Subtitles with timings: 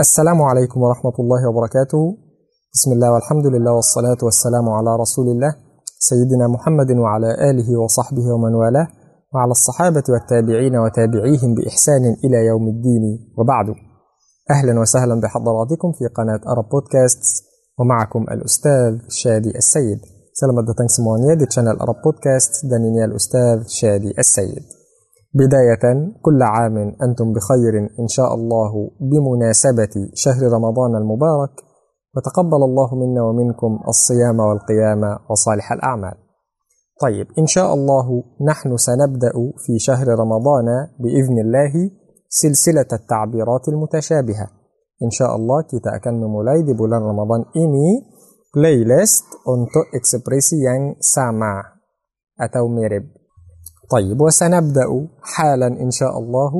[0.00, 2.16] السلام عليكم ورحمة الله وبركاته.
[2.74, 5.52] بسم الله والحمد لله والصلاة والسلام على رسول الله
[5.98, 8.88] سيدنا محمد وعلى آله وصحبه ومن والاه
[9.34, 13.04] وعلى الصحابة والتابعين وتابعيهم بإحسان إلى يوم الدين.
[13.38, 13.66] وبعد
[14.50, 17.44] أهلا وسهلا بحضراتكم في قناة أرب بودكاست
[17.78, 20.00] ومعكم الأستاذ شادي السيد.
[20.32, 24.75] سلام datang semuanya di channel Arab Podcast dan ini الأستاذ شادي السيد.
[25.40, 25.84] بداية
[26.22, 31.54] كل عام أنتم بخير إن شاء الله بمناسبة شهر رمضان المبارك
[32.16, 36.14] وتقبل الله منا ومنكم الصيام والقيام وصالح الأعمال
[37.00, 39.32] طيب إن شاء الله نحن سنبدأ
[39.66, 40.66] في شهر رمضان
[41.00, 41.90] بإذن الله
[42.28, 44.46] سلسلة التعبيرات المتشابهة
[45.02, 48.00] إن شاء الله kita akan memulai di bulan Ramadan ini
[48.48, 51.60] playlist untuk ekspresi yang sama
[52.72, 53.15] mirip.
[53.90, 56.52] طيب وسنبدأ حالا إن شاء الله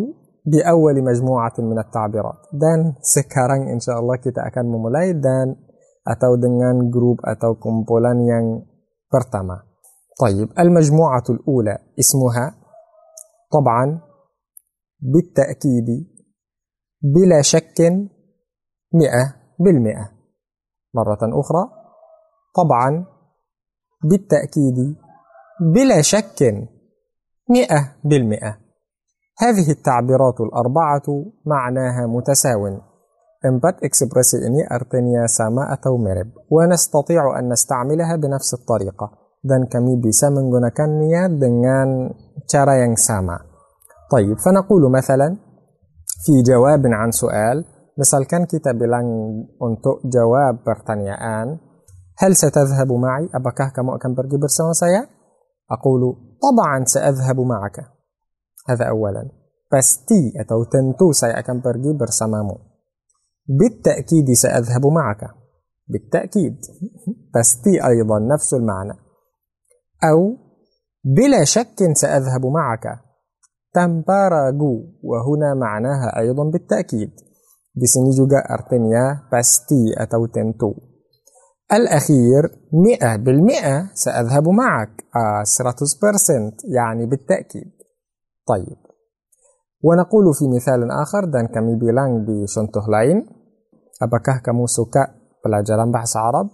[0.47, 2.39] بأول مجموعة من التعبيرات.
[2.55, 5.59] dan sekarang insya Allah kita akan memulai dan
[6.07, 8.63] atau dengan grup atau kumpulan yang
[9.11, 9.67] pertama
[10.21, 12.55] طيب المجموعة الأولى اسمها
[13.53, 14.01] طبعا
[15.01, 15.89] بالتأكيد
[17.03, 17.79] بلا شك
[18.95, 19.25] مئة
[19.61, 20.11] بالمئة.
[20.95, 21.63] مرة أخرى
[22.57, 23.07] طبعا
[24.05, 24.97] بالتأكيد
[25.61, 26.69] بلا شك
[27.50, 28.58] مئة بالمئة
[29.42, 31.08] هذه التعبيرات الأربعة
[31.46, 32.92] معناها متساو
[33.42, 36.30] Empat ekspresi ini artinya sama atau mirip.
[36.46, 39.08] ونستطيع أن نستعملها بنفس الطريقة
[39.42, 42.14] dan kami bisa menggunakannya dengan
[42.46, 43.42] cara yang sama.
[44.14, 45.38] طيب فنقول مثلا
[46.22, 47.66] في جواب عن سؤال
[47.98, 49.10] misalkan kita bilang
[49.58, 51.58] untuk jawab pertanyaan
[52.22, 55.10] هل ستذهب معي apakah kamu akan pergi bersama saya
[55.66, 57.77] أقول طبعا سأذهب معك.
[58.69, 59.25] هذا أولا.
[59.67, 60.63] pasti atau
[61.11, 62.77] saya akan pergi bersamamu
[63.49, 65.31] بالتأكيد سأذهب معك.
[65.89, 66.57] بالتأكيد.
[67.35, 68.93] تستي أيضا نفس المعنى.
[70.05, 70.37] أو
[71.05, 73.01] بلا شك سأذهب معك.
[73.75, 77.11] تمباراغو وهنا معناها أيضا بالتأكيد.
[77.77, 79.93] di sini juga artinya pasti
[80.33, 80.73] tentu.
[81.73, 85.05] الأخير مئة بالمئة سأذهب معك.
[85.17, 87.73] آه 100% يعني بالتأكيد.
[88.47, 88.77] طيب.
[89.85, 93.37] ونقول في مثال آخر dan kami bilang di contoh lain
[93.97, 95.09] Apakah kamu suka
[95.41, 96.53] pelajaran bahasa Arab?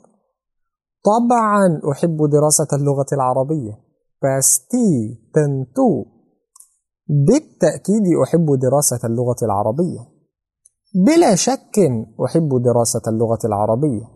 [1.02, 3.74] طبعا أحب دراسة اللغة العربية.
[4.22, 6.06] pasti tentu
[7.08, 10.02] بالتأكيد أحب دراسة اللغة العربية.
[10.94, 11.76] بلا شك
[12.24, 14.06] أحب دراسة اللغة العربية.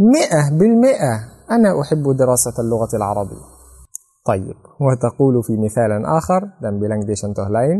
[0.00, 1.14] مئة بالمئة
[1.50, 3.44] أنا أحب دراسة اللغة العربية
[4.26, 7.14] طيب وتقول في مثال آخر dan bilang di
[7.52, 7.78] lain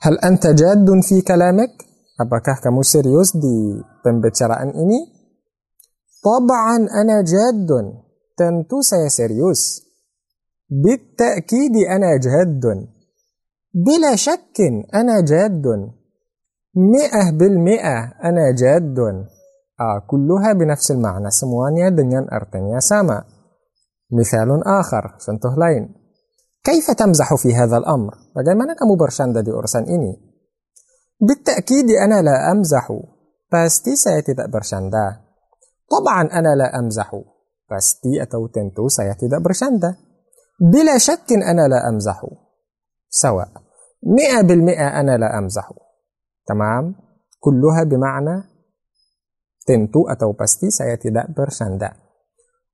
[0.00, 1.72] هل أنت جاد في كلامك؟
[2.20, 5.08] Apakah kamu serius di pembicaraan ini?
[6.20, 7.96] Taba'an ana jaddun.
[8.36, 9.80] Tentu saya serius.
[10.70, 12.62] بالتأكيد أنا جاد
[13.74, 14.56] بلا شك
[14.94, 15.66] أنا جاد
[16.76, 18.98] مئة بالمئة أنا جاد
[19.79, 23.23] آه كلها بنفس المعنى semuanya dengan artinya sama
[24.11, 25.91] مثال آخر contoh lain
[26.63, 30.13] كيف تمزح في هذا الأمر bagaimana kamu bercanda di urusan ini
[31.21, 32.85] بالتأكيد أنا لا أمزح
[33.51, 35.21] pasti saya tidak bercanda
[35.91, 37.11] طبعا أنا لا أمزح
[37.65, 39.95] pasti atau tentu saya tidak bercanda
[40.61, 42.23] بلا شك أنا لا أمزح
[43.09, 43.51] سواء
[44.03, 45.71] مئة بالمئة أنا لا أمزح
[46.47, 46.95] تمام
[47.39, 48.48] كلها بمعنى
[49.66, 52.10] tentu atau pasti saya tidak bercanda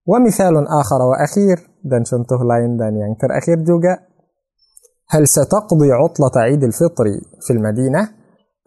[0.07, 4.07] ومثال آخر وأخير dan contoh lain dan yang terakhir juga
[5.07, 7.07] هل ستقضي عطلة عيد الفطر
[7.47, 8.03] في المدينة؟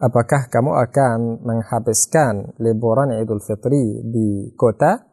[0.00, 5.04] Apakah kamu akan menghabiskan liburan Idul Fitri di kota?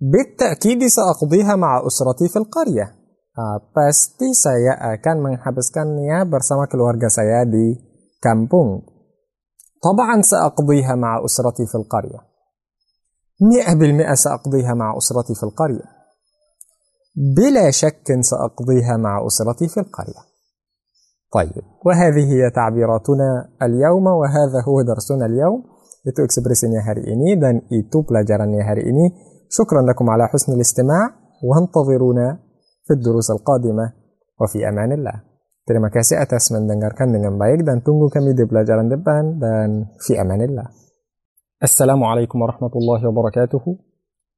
[0.00, 2.86] بالتأكيد سأقضيها مع أسرتي في القرية.
[3.32, 7.76] Uh, pasti saya akan menghabiskannya bersama keluarga saya di
[8.20, 8.91] kampung.
[9.82, 12.20] طبعا سأقضيها مع أسرتي في القرية.
[13.40, 15.86] مئة بالمئة سأقضيها مع أسرتي في القرية.
[17.36, 20.22] بلا شك سأقضيها مع أسرتي في القرية.
[21.32, 28.02] طيب وهذه هي تعبيراتنا اليوم وهذا هو درسنا اليوم itu ekspresinya hari ini dan itu
[28.02, 29.06] pelajarannya hari ini
[29.52, 31.10] شكرا لكم على حسن الاستماع
[31.42, 32.38] وانتظرونا
[32.86, 33.92] في الدروس القادمة
[34.40, 35.22] وفي أمان الله
[35.62, 39.68] Terima kasih atas mendengarkan dengan baik dan tunggu kami di pelajaran depan dan
[40.02, 40.66] fi amanillah.
[41.62, 43.62] Assalamualaikum warahmatullahi wabarakatuh.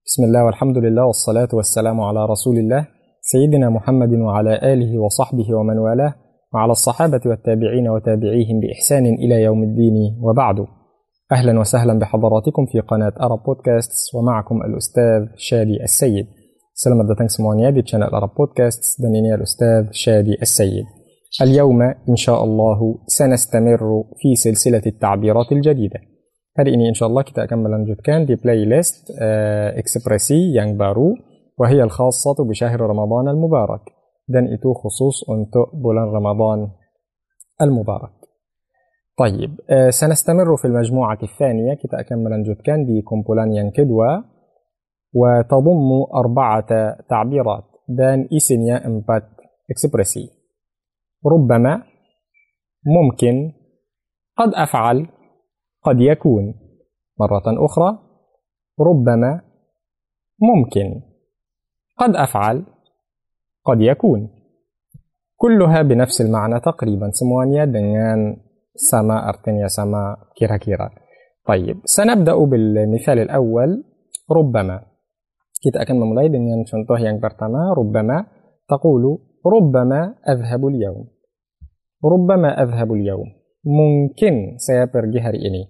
[0.04, 2.92] Bismillah walhamdulillah wassalatu wassalamu ala rasulillah
[3.24, 6.12] Sayyidina Muhammadin wa ala alihi wa sahbihi wa man walah
[6.54, 10.66] وعلى الصحابة والتابعين وتابعيهم بإحسان إلى يوم الدين وبعد
[11.32, 16.26] أهلا وسهلا بحضراتكم في قناة أرب بودكاست ومعكم الأستاذ شادي السيد
[16.74, 20.86] Selamat datang semuanya di channel Arab Podcast dan ini الأستاذ شادي السيد
[21.42, 26.00] اليوم إن شاء الله سنستمر في سلسلة التعبيرات الجديدة.
[26.58, 29.10] هذه إن شاء الله kita akan melanjutkan di playlist
[29.78, 31.14] ekspresi yang baru
[31.58, 33.80] وهي الخاصة بشهر رمضان المبارك.
[34.28, 36.68] dan itu khusus untuk bulan رمضان
[37.62, 38.12] المبارك.
[39.18, 41.74] طيب آه، سنستمر في المجموعة الثانية.
[41.74, 44.22] kita akan melanjutkan di kumpulan yang yang kedua
[45.14, 47.64] وتضم أربعة تعبيرات.
[47.88, 49.24] dan isinya empat
[49.70, 50.33] ekspresi
[51.26, 51.82] ربما
[52.86, 53.52] ممكن
[54.36, 55.06] قد أفعل
[55.82, 56.54] قد يكون.
[57.20, 57.98] مرة أخرى
[58.80, 59.40] ربما
[60.40, 61.00] ممكن
[61.98, 62.66] قد أفعل
[63.64, 64.30] قد يكون.
[65.36, 67.10] كلها بنفس المعنى تقريبا.
[67.10, 68.36] سموانيا دنيان
[68.74, 70.90] سما artinya سما كيرا كيرا.
[71.46, 73.84] طيب سنبدأ بالمثال الأول.
[74.30, 74.80] ربما.
[75.64, 77.16] kita akan memulai dengan contoh yang
[77.72, 78.16] ربما
[78.68, 79.04] تقول
[79.40, 81.13] ربما أذهب اليوم.
[82.04, 83.26] ربما أذهب اليوم.
[83.64, 85.68] ممكن سيبرجي هاري إني.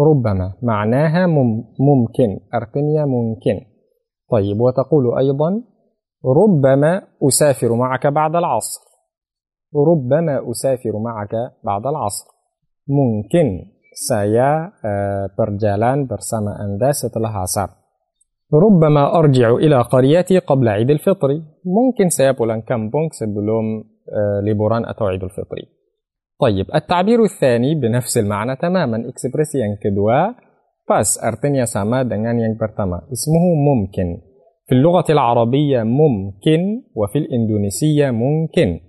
[0.00, 0.52] ربما.
[0.62, 2.40] معناها مم ممكن.
[2.54, 3.60] أرقنيا ممكن.
[4.30, 5.62] طيب وتقول أيضا
[6.26, 8.80] ربما أسافر معك بعد العصر.
[9.76, 12.26] ربما أسافر معك بعد العصر.
[12.88, 13.64] ممكن.
[13.94, 17.68] سيا آه، برجالان برسام أندا لها عصر
[18.54, 21.28] ربما أرجع إلى قريتي قبل عيد الفطر.
[21.64, 25.20] mungkin saya pulang kampung sebelum آه، lebaran atau عيد
[26.40, 28.96] طيب التعبير الثاني بنفس المعنى تماما.
[28.96, 30.32] ekspresi yang kedua
[30.88, 33.00] pas artinya sama dengan yang pertama.
[33.12, 34.18] اسمه ممكن.
[34.66, 38.80] في اللغة العربية ممكن وفي الإندونيسية mungkin.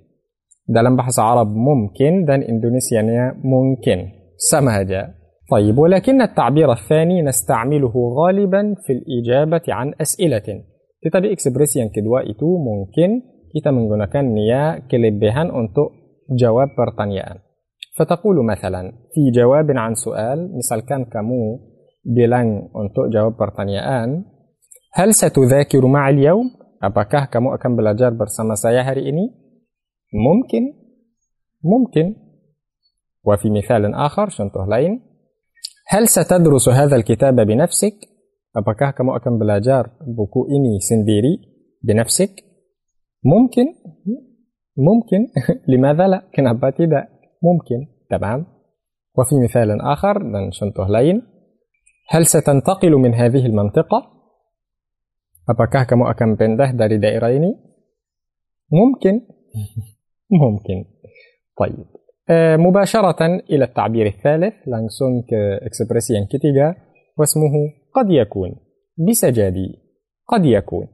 [0.68, 3.02] dalam bahasa Arab ممكن dan Indonesia
[3.44, 4.08] ممكن.
[4.38, 5.14] سمهجا
[5.52, 10.64] طيب ولكن التعبير الثاني نستعمله غالبا في الإجابة عن أسئلة.
[11.04, 13.22] تتبع إكسبريسيان كدوائي تو ممكن.
[13.52, 15.92] Kita menggunakannya kelebihan untuk
[16.32, 17.44] jawab pertanyaan.
[17.92, 21.60] فتقول مثلا في جواب عن سؤال misalkan kamu
[22.08, 24.24] bilang untuk jawab pertanyaan
[24.96, 26.48] هل ستذاكر معي اليوم
[26.80, 29.36] apakah kamu akan belajar bersama saya hari ini
[30.16, 30.64] ممكن
[31.64, 32.16] ممكن
[33.28, 35.04] وفي مثال آخر contoh lain
[35.92, 37.96] هل ستدرس هذا الكتاب بنفسك؟
[38.52, 41.40] Apakah kamu akan belajar buku ini sendiri
[41.88, 42.51] بنفسك؟
[43.24, 43.66] ممكن
[44.78, 45.22] ممكن
[45.72, 47.06] لماذا لا؟ Kenapa tidak?
[47.44, 48.46] ممكن تمام؟
[49.18, 50.16] وفي مثال آخر
[50.52, 51.22] contoh lain
[52.10, 54.00] هل ستنتقل من هذه المنطقة؟
[55.42, 57.52] Apakah kamu akan pindah dari daerah ini؟
[58.72, 59.16] ممكن
[60.44, 60.78] ممكن
[61.58, 61.86] طيب
[62.60, 64.54] مباشرة إلى التعبير الثالث
[65.68, 66.78] ekspresi yang ketiga
[67.18, 67.54] واسمه
[67.94, 68.52] قد يكون
[69.08, 69.80] بسجادي
[70.28, 70.88] قد يكون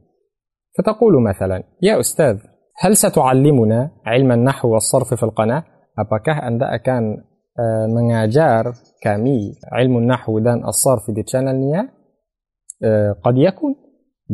[0.78, 2.38] فتقول مثلا يا أستاذ
[2.80, 5.64] هل ستعلمنا علم النحو والصرف في القناة؟
[5.98, 7.16] أباكه أن كان
[7.60, 8.72] آه, مناجار
[9.02, 11.88] كامي علم النحو دان الصرف دي تشانل نيا؟
[12.84, 13.74] آه, قد يكون.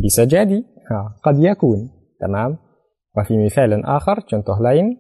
[0.05, 0.65] بسجادي.
[0.91, 1.91] آه, قد يكون.
[2.21, 2.57] تمام.
[3.19, 4.97] وفي مثال آخر جنته لين.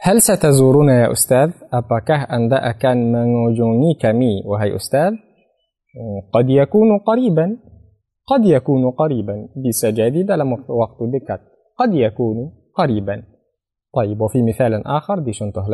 [0.00, 4.42] هل ستزورنا يا أستاذ؟ أباكه أن كان منوجوني كامي.
[4.46, 5.12] وهي أستاذ
[6.32, 7.56] قد يكون قريبا.
[8.26, 9.36] قد يكون قريبا.
[9.92, 11.40] jadi dalam waktu dekat
[11.76, 12.36] قد يكون
[12.74, 13.16] قريبا.
[13.94, 15.64] طيب وفي مثال آخر di contoh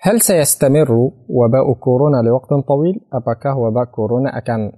[0.00, 0.90] هل سيستمر
[1.28, 4.70] وباء كورونا لوقت طويل؟ apakah wabak corona akan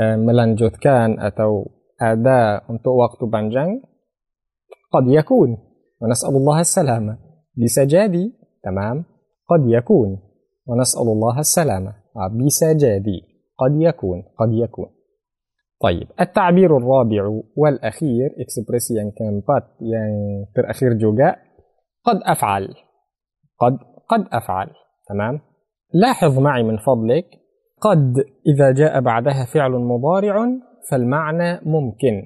[0.00, 1.68] uh, melanjutkan atau
[2.00, 3.70] ada untuk waktu panjang
[4.92, 5.58] قد يكون.
[6.00, 7.18] ونسأل الله السلامة
[7.56, 8.32] بسجادي
[8.64, 9.04] تمام.
[9.48, 10.18] قد يكون.
[10.66, 11.92] ونسأل الله السلامة
[12.32, 13.18] بسجادي
[13.58, 14.22] قد يكون.
[14.38, 14.95] قد يكون.
[15.80, 21.36] طيب التعبير الرابع والأخير إكسبريسيان كان بات يعني في الأخير جوجا
[22.04, 22.68] قد أفعل.
[23.58, 23.78] قد
[24.08, 24.70] قد أفعل.
[25.08, 25.40] تمام؟
[25.94, 27.26] لاحظ معي من فضلك
[27.80, 28.14] قد
[28.46, 30.46] إذا جاء بعدها فعل مضارع
[30.90, 32.22] فالمعنى ممكن.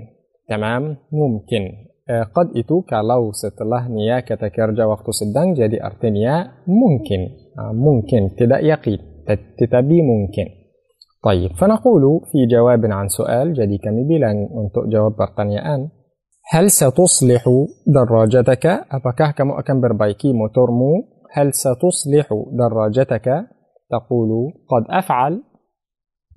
[0.49, 1.73] تمام؟ ممكن.
[2.11, 7.28] آه، قد إتو كالو الله نيا كتكرجا وقت سدان جدي أرتنيا ممكن.
[7.59, 8.37] آه، ممكن.
[8.37, 8.99] تدأ يقين.
[9.59, 10.60] تتبي ممكن.
[11.23, 14.49] طيب فنقول في جواب عن سؤال جدي كميبيلا
[14.89, 15.89] جواب jawab أن.
[16.53, 17.45] هل ستصلح
[17.87, 23.27] دراجتك؟ apakah kamu akan memperbaiki motormu هل ستصلح دراجتك؟
[23.91, 24.31] تقول
[24.69, 25.43] قد أفعل.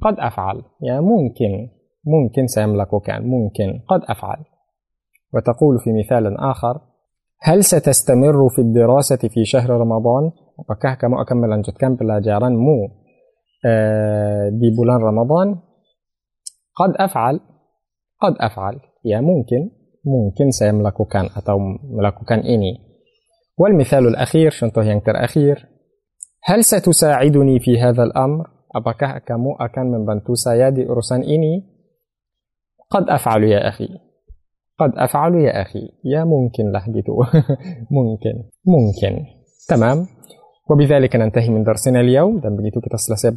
[0.01, 0.57] قد أفعل.
[0.57, 1.69] يا يعني ممكن.
[2.05, 3.79] ممكن سيملك كان يعني ممكن.
[3.87, 4.37] قد أفعل.
[5.33, 6.81] وتقول في مثال آخر
[7.41, 13.02] هل ستستمر في الدراسة في شهر رمضان؟ apakah kamu akan melanjutkan pelajaranmu
[13.65, 15.59] آه، دي بولان رمضان.
[16.75, 17.39] قد أفعل
[18.21, 18.79] قد أفعل.
[19.05, 19.69] يا ممكن
[20.05, 22.77] ممكن سيملك كان أو ملك كان إني.
[23.57, 25.67] والمثال الأخير شنطو ينكر أخير؟
[26.43, 31.73] هل ستساعدني في هذا الأمر؟ أبكه كمو أكان من بنتو سيادي أرسان إني.
[32.89, 33.87] قد أفعل يا أخي.
[34.79, 35.89] قد أفعل يا أخي.
[36.05, 37.17] يا ممكن لهجته
[37.97, 39.25] ممكن ممكن.
[39.69, 40.07] تمام.
[40.69, 42.41] وبذلك ننتهي من درسنا اليوم.
[42.41, 43.31] dan begitu kita selesai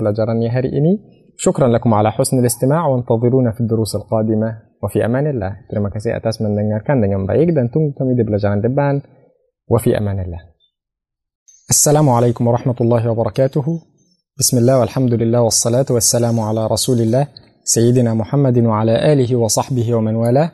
[0.71, 0.93] ini
[1.39, 4.59] شكرا لكم على حسن الاستماع وانتظرونا في الدروس القادمة.
[4.83, 5.53] وفي أمان الله.
[5.71, 9.03] terima kasih atas mendengarkan dengan baik dan tunggu kami di pelajaran
[9.71, 10.39] وفي أمان الله.
[11.71, 13.67] السلام عليكم ورحمة الله وبركاته.
[14.39, 17.27] بسم الله والحمد لله والصلاة والسلام على رسول الله
[17.65, 20.51] سيدنا محمد وعلى آله وصحبه ومن والاه.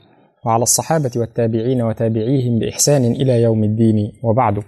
[0.47, 4.13] وعلى الصحابة والتابعين وتابعيهم بإحسان إلى يوم الدين.
[4.25, 4.63] وبعد.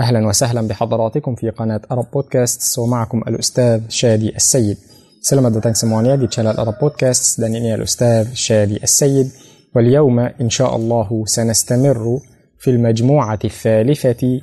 [0.00, 2.78] أهلا وسهلا بحضراتكم في قناة أرب بودكاست.
[2.78, 4.76] ومعكم الأستاذ شادي السيد.
[5.20, 9.30] salam datang semuanya di channel Arab Podcast dan ini saya الأستاذ شادي السيد.
[9.76, 12.20] واليوم إن شاء الله سنستمر
[12.58, 14.40] في المجموعة الثالثة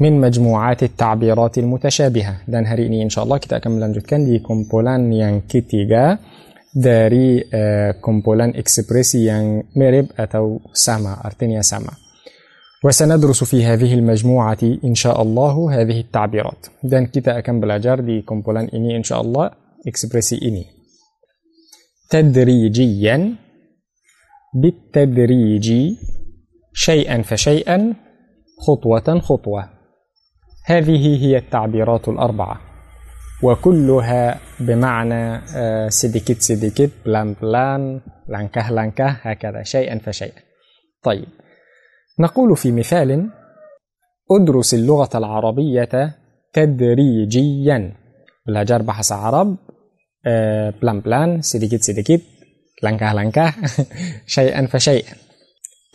[0.00, 2.36] من مجموعات التعبيرات المتشابهة.
[2.48, 6.18] dan hari ini إن شاء الله kita akan melanjutkan di kumpulan yang ketiga
[6.76, 11.90] dari آه، kumpulan ekspresi yang mirip atau sama artinya sama
[12.84, 16.62] وسندرس في هذه المجموعة إن شاء الله هذه التعبيرات.
[16.84, 19.56] dan kita akan belajar di kumpulan ini insya Allah
[19.88, 20.74] ekspresi ini
[22.10, 23.34] تدريجيا.
[24.54, 25.68] بالتدريج
[26.72, 27.94] شيئا فشيئا.
[28.66, 29.68] خطوة خطوة.
[30.66, 32.60] هذه هي التعبيرات الأربعة.
[33.42, 35.40] وكلها بمعنى
[35.90, 38.00] sedikit sedikit pelan-pelan
[38.30, 40.42] langkah-langkah هكذا شيئا فشيئا.
[41.02, 41.28] طيب.
[42.18, 43.30] نقول في مثال
[44.30, 46.14] أدرس اللغة العربية
[46.52, 47.78] تدريجيا.
[48.44, 49.56] Belajar bahasa Arab
[50.76, 52.20] pelan-pelan sedikit-sedikit
[52.84, 53.56] langkah-langkah
[54.36, 55.14] شيئا فشيئا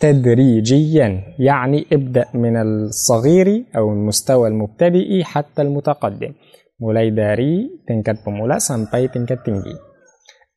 [0.00, 1.08] تدريجيا
[1.38, 6.32] يعني ابدأ من الصغير أو المستوى المبتدئ حتى المتقدم
[6.80, 9.76] mulai dari tingkat pemula sampai tingkat tinggi.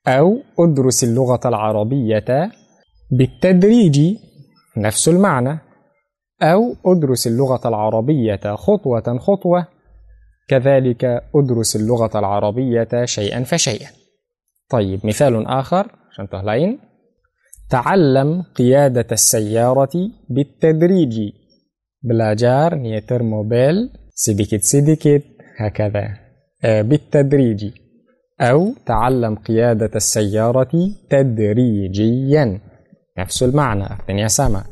[0.08, 2.52] أو ادرس اللغة العربية
[3.12, 3.98] بالتدريج
[4.78, 5.60] نفس المعنى.
[6.42, 9.68] أو أدرس اللغة العربية خطوة خطوة
[10.48, 13.90] كذلك أدرس اللغة العربية شيئا فشيئا.
[14.70, 15.88] طيب مثال آخر
[16.22, 16.80] lain
[17.70, 21.34] تعلم قيادة السيارة بالتدريج.
[22.04, 25.24] belajar nyetir mobil sedikit-sedikit
[25.58, 26.18] هكذا.
[26.64, 27.72] بالتدريج.
[28.42, 30.74] أو تعلم قيادة السيارة
[31.10, 32.60] تدريجيا.
[33.18, 34.64] نفس المعنى artinya sama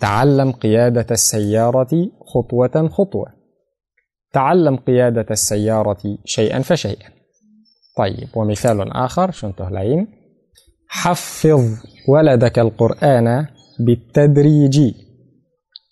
[0.00, 3.26] تعلم قيادة السيارة خطوة خطوة.
[4.32, 7.10] تعلم قيادة السيارة شيئا فشيئا.
[7.96, 10.06] طيب ومثال آخر contoh lain
[10.88, 13.46] حفظ ولدك القرآن
[13.80, 14.94] بالتدريج.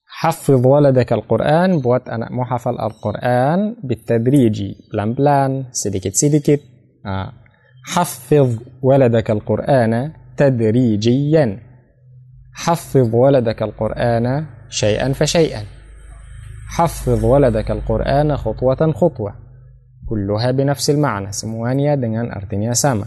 [0.06, 4.62] حفظ ولدك القرآن buat anakmu hafal Al-Quran بالتدريج.
[4.92, 6.60] pelan-pelan sedikit-sedikit
[7.84, 11.65] حفظ ولدك القرآن تدريجيا.
[12.56, 14.26] حفظ ولدك القرآن
[14.68, 15.62] شيئا فشيئا.
[16.76, 19.32] حفظ ولدك القرآن خطوة خطوة
[20.08, 23.06] كلها بنفس المعنى semuanya dengan artinya sama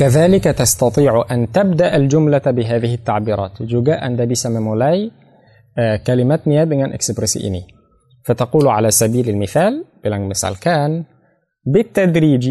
[0.00, 3.62] كذلك تستطيع أن تبدأ الجملة بهذه التعبيرات.
[3.68, 5.12] juga Anda bisa memulai
[6.06, 7.62] kalimatnya dengan ekspresi ini
[8.24, 11.04] فتقول على سبيل المثال bilang misalkan
[11.66, 12.44] بالتدريج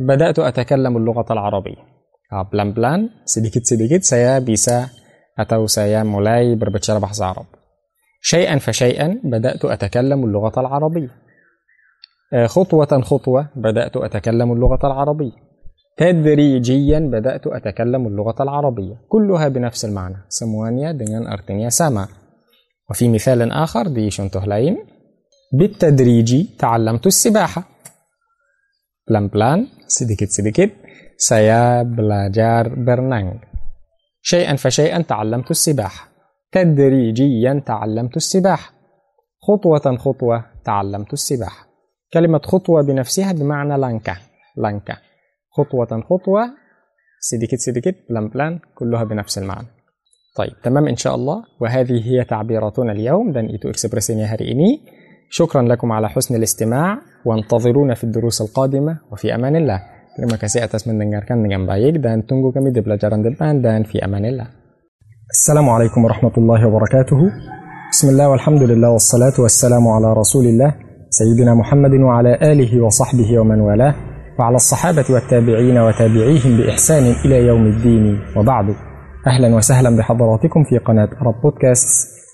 [0.00, 1.80] بدأت أتكلم اللغة العربية.
[2.26, 4.90] Pelan-pelan sedikit-sedikit saya bisa
[5.36, 7.46] atau saya mulai berbicara bahasa.
[8.26, 11.10] شيئا فشيئا بدأت أتكلم اللغة العربية.
[12.46, 15.32] خطوة خطوة بدأت أتكلم اللغة العربية.
[15.96, 18.94] تدريجيا بدأت أتكلم اللغة العربية.
[19.08, 20.26] كلها بنفس المعنى.
[20.28, 22.08] semuanya dengan artinya sama.
[22.90, 24.74] وفي مثال آخر contoh lain
[25.52, 27.62] بالتدريج تعلمت السباحة.
[29.06, 30.70] pelan-pelan sedikit-sedikit
[31.14, 33.38] saya belajar berenang.
[34.26, 36.08] شيئا فشيئا تعلمت السباحة
[36.52, 38.72] تدريجيا تعلمت السباحة
[39.42, 41.66] خطوة خطوة تعلمت السباحة
[42.12, 44.16] كلمة خطوة بنفسها بمعنى لانكا
[44.56, 44.96] لانكا
[45.50, 46.42] خطوة خطوة.
[47.30, 49.66] sedikit sedikit pelan pelan كلها بنفس المعنى.
[50.36, 51.42] طيب تمام إن شاء الله.
[51.60, 53.32] وهذه هي تعبيراتنا اليوم.
[53.32, 54.80] dan itu ekspresinya hari ini
[55.30, 56.98] شكرا لكم على حسن الاستماع.
[57.24, 58.98] وانتظرونا في الدروس القادمة.
[59.12, 59.95] وفي أمان الله.
[60.16, 64.48] Terima kasih atas mendengarkan dengan baik dan tunggu kami di pelajaran depan dan fi amanillah.
[65.28, 67.20] Assalamualaikum warahmatullahi wabarakatuh.
[67.92, 70.72] Bismillah walhamdulillah wassalatu wassalamu ala rasulillah
[71.12, 73.92] Sayyidina Muhammadin wa ala alihi wa sahbihi wa man walah.
[74.38, 78.74] وعلى الصحابة والتابعين وتابعيهم بإحسان إلى يوم الدين وبعد
[79.26, 81.88] أهلا وسهلا بحضراتكم في قناة أرب بودكاست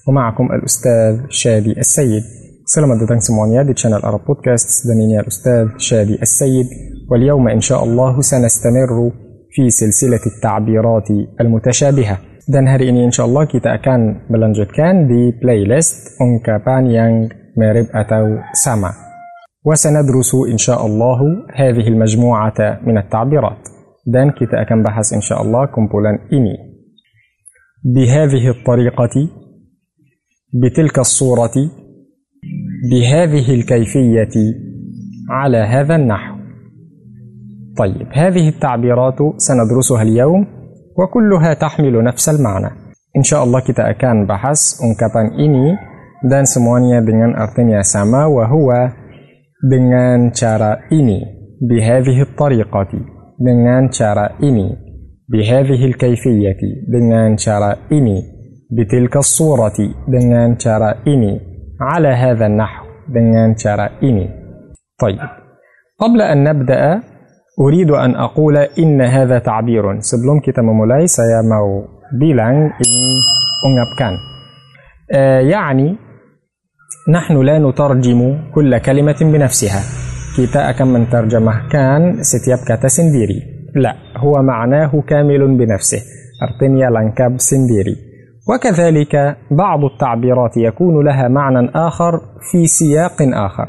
[0.09, 2.23] ومعكم الأستاذ شادي السيد
[2.63, 6.67] Semuanya di channel Arab Podcast dan ini الأستاذ شادي السيد
[7.11, 9.11] واليوم إن شاء الله سنستمر
[9.51, 11.09] في سلسلة التعبيرات
[11.43, 12.17] المتشابهة
[12.47, 17.13] dan hari ini insya Allah kita akan melanjutkan di playlist ungkapan yang
[17.59, 18.95] mirip atau sama
[19.67, 21.21] وسندرس إن شاء الله
[21.55, 23.63] هذه المجموعة من التعبيرات
[24.07, 26.55] dan kita akan bahas insya Allah kumpulan ini
[27.83, 29.15] بهذه الطريقة
[30.55, 31.82] بتلك الصورة
[32.91, 34.35] بهذه الكيفية
[35.31, 36.37] على هذا النحو.
[37.79, 40.47] طيب هذه التعبيرات سندرسها اليوم
[40.99, 42.71] وكلها تحمل نفس المعنى.
[43.17, 45.77] إن شاء الله kita akan bahas ungkapan ini
[46.25, 48.73] dan semuanya dengan artinya sama وهو
[49.71, 51.21] dengan cara ini
[51.61, 52.93] بهذه الطريقة
[53.39, 54.69] dengan cara ini
[55.29, 58.19] بهذه الكيفية dengan cara ini
[58.73, 64.27] بتلك الصورة dengan cara ini على هذا النحو dengan cara ini.
[65.01, 65.19] طيب.
[65.99, 67.01] قبل أن نبدأ
[67.61, 69.85] أريد أن أقول إن هذا تعبير.
[70.03, 71.85] Sebelum kita memulai saya mau
[72.19, 73.05] bilang ini
[73.67, 74.15] ungapkan.
[75.13, 75.97] آه يعني
[77.09, 78.21] نحن لا نترجم
[78.55, 79.83] كل كلمة بنفسها.
[80.33, 83.39] Kita akan menerjemahkan setiap kata sendiri.
[83.77, 86.01] لا, هو معناه كامل بنفسه.
[86.43, 88.12] Artinya lengkap sendiri.
[88.49, 92.21] وكذلك بعض التعبيرات يكون لها معنى آخر
[92.51, 93.69] في سياق آخر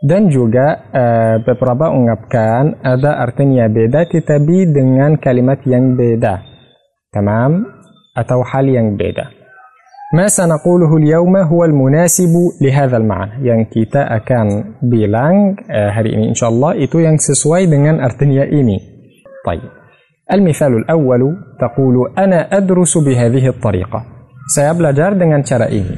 [0.00, 6.40] dan juga uh, beberapa ungkapan ada artinya beda tetapi dengan kalimat yang beda
[7.12, 7.68] tamam
[8.16, 9.36] atau hal yang beda
[10.10, 16.80] ما سنقوله اليوم هو المناسب لهذا المعنى yang kita akan bilang uh, hari ini insyaallah
[16.80, 18.80] itu yang sesuai dengan artinya ini
[19.44, 19.79] طيب
[20.32, 21.20] المثال الأول
[21.60, 24.04] تقول أنا أدرس بهذه الطريقة.
[24.54, 25.94] سيبلجار dengan cara ini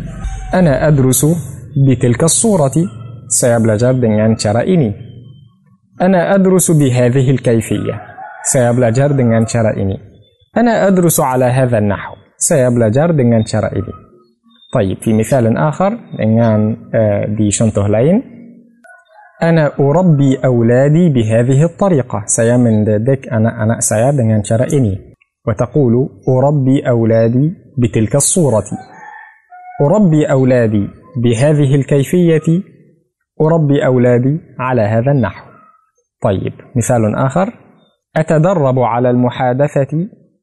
[0.55, 1.27] أنا أدرس
[1.89, 2.77] بتلك الصورة.
[3.29, 4.93] سيبلجار dengan cara ini
[6.03, 8.01] أنا أدرس بهذه الكيفية.
[8.45, 9.97] سيبلجار dengan cara ini
[10.57, 12.15] أنا أدرس على هذا النحو.
[12.37, 13.95] سيبلجار dengan cara ini
[14.75, 17.87] طيب في مثال آخر dengan آه، دي di contoh
[19.43, 22.19] أنا أربي أولادي بهذه الطريقة.
[22.31, 25.19] saya mendidik anak-anak saya dengan cara ini.
[25.43, 28.71] وتقول أربي أولادي بتلك الصورة.
[29.83, 30.87] أربي أولادي
[31.23, 32.49] بهذه الكيفية.
[33.41, 35.45] أربي أولادي على هذا النحو.
[36.23, 37.49] طيب مثال آخر.
[38.17, 39.93] أتدرب على المحادثة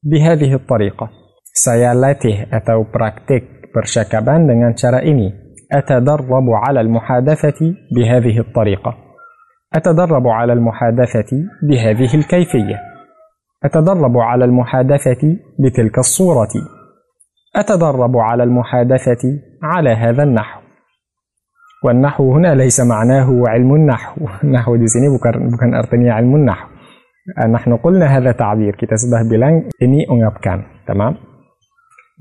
[0.04, 1.10] بهذه الطريقة.
[1.56, 5.49] Saya latih atau praktik percakapan dengan cara ini.
[5.74, 8.96] أتدرب على المحادثة بهذه الطريقة.
[9.76, 11.32] أتدرب على المحادثة
[11.64, 12.80] بهذه الكيفية.
[13.64, 16.54] أتدرب على المحادثة بتلك الصورة.
[17.56, 20.62] أتدرب على المحادثة على هذا النحو.
[21.86, 24.26] والنحو هنا ليس معناه علم النحو.
[24.56, 24.78] نحو
[25.18, 26.68] bukan bukan artinya علم النحو.
[27.38, 31.29] نحن قلنا هذا تعبير kita sudah bilang ini ungapkan tamam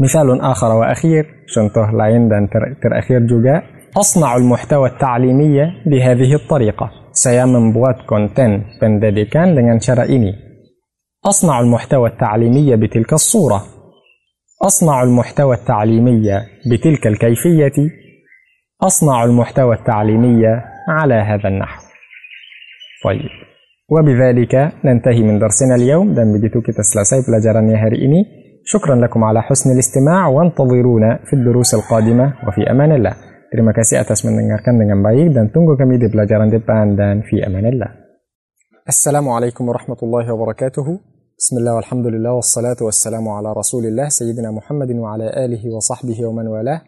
[0.00, 3.62] مثال آخر وأخير contoh lain dan ter terakhir juga.
[3.96, 6.90] أصنع المحتوى التعليمي بهذه الطريقة.
[7.12, 10.32] Saya membuat konten pendidikan dengan cara ini.
[11.26, 13.62] أصنع المحتوى التعليمي بتلك الصورة.
[14.62, 16.26] أصنع المحتوى التعليمي
[16.70, 17.78] بتلك الكيفية.
[18.82, 20.42] أصنع المحتوى التعليمي
[20.88, 21.82] على هذا النحو.
[23.04, 23.30] طيب.
[23.90, 26.14] وبذلك ننتهي من درسنا اليوم.
[26.14, 27.76] Dan begitu kita selesai pelajarannya
[28.72, 33.14] شكرا لكم على حسن الاستماع وانتظرونا في الدروس القادمة وفي أمان الله
[33.48, 37.88] Terima kasih atas mendengarkan dengan baik dan tunggu kami di pelajaran depan dan fi amanillah.
[38.84, 40.84] Assalamualaikum warahmatullahi wabarakatuh.
[41.40, 46.46] بسم الله والحمد لله والصلاة والسلام على رسول الله سيدنا محمد وعلى آله وصحبه ومن
[46.46, 46.80] والاه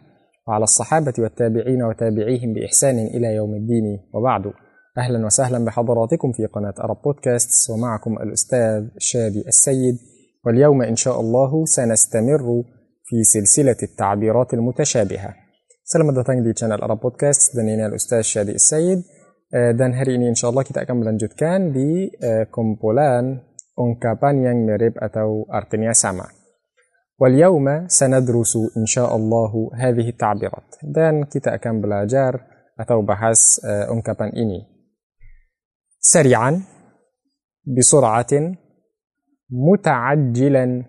[0.47, 4.43] وعلى الصحابة والتابعين وتابعيهم بإحسان إلى يوم الدين وبعد
[4.97, 10.10] أهلا وسهلا بحضراتكم في قناة أرب بودكاست ومعكم الأستاذ شادي السيد
[10.45, 12.63] واليوم إن شاء الله سنستمر
[13.03, 15.33] في سلسلة التعبيرات المتشابهة.
[15.83, 19.03] salam datang di channel Arab Podcast dan ini الأستاذ شادي السيد
[19.53, 22.11] dan hari ini إن شاء الله kita akan melanjutkan di
[22.51, 23.39] kumpulan
[23.79, 26.25] ungkapan yang mirip atau artinya sama
[27.19, 32.41] واليوم سندرس إن شاء الله هذه التعبيرات دان كده أكمل جار
[32.79, 34.61] أتو بحث أنكابان إني
[35.99, 36.61] سريعا
[37.77, 38.53] بسرعة
[39.51, 40.85] متعجلا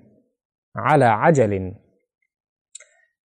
[0.76, 1.74] على عجل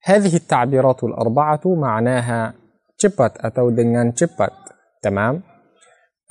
[0.03, 2.53] هذه التعبيرات الأربعة معناها
[2.97, 4.49] cepat atau dengan cepat
[5.05, 5.35] تمام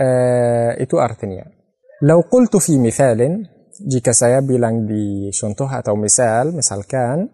[0.03, 1.47] uh, itu artinya
[2.05, 3.41] Lau qultu fi mithalin,
[3.81, 7.33] jika saya bilang di contoh atau misal, misalkan,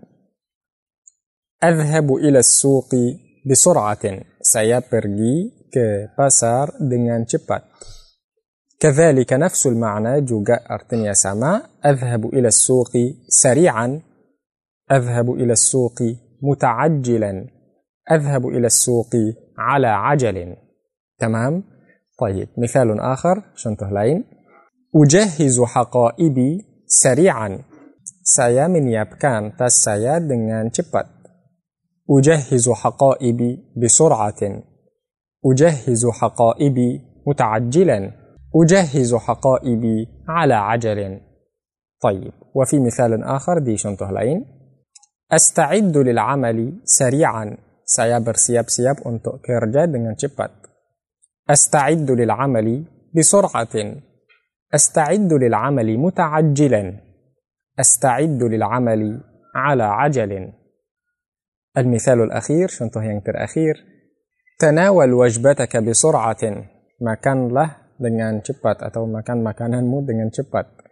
[1.58, 4.38] Adhabu ila suqi bisur'atin.
[4.38, 7.62] Saya pergi ke pasar dengan cepat.
[8.82, 12.90] كذلك نفس المعنى juga artinya sama أذهب إلى السوق
[13.28, 14.00] سريعا.
[14.92, 15.98] أذهب إلى السوق
[16.42, 17.46] متعجلا.
[18.12, 19.10] أذهب إلى السوق
[19.58, 20.56] على عجل.
[21.18, 21.62] تمام؟
[22.18, 23.42] طيب مثال آخر
[23.90, 24.24] lain
[24.94, 26.50] أجهز حقائبي
[26.86, 27.58] سريعا.
[28.22, 31.06] saya menyiapkan tas saya dengan cepat
[32.10, 34.42] أجهز حقائبي بسرعة.
[35.46, 36.90] أجهز حقائبي
[37.26, 38.21] متعجلا.
[38.54, 41.20] أجهز حقائبي على عجل.
[42.02, 44.44] طيب وفي مثال آخر دي contoh lain
[45.32, 47.56] أستعد للعمل سريعا.
[47.82, 50.62] saya bersiap-siap untuk kerja dengan cepat
[51.50, 52.84] أستعد للعمل
[53.16, 53.76] بسرعة.
[54.74, 57.00] أستعد للعمل متعجلا.
[57.80, 59.20] أستعد للعمل
[59.54, 60.52] على عجل.
[61.78, 63.74] المثال الأخير contoh yang terakhir
[64.58, 66.44] تناول وجبتك بسرعة.
[67.02, 70.82] makanlah dengan cepat atau makan makananmu dengan cepat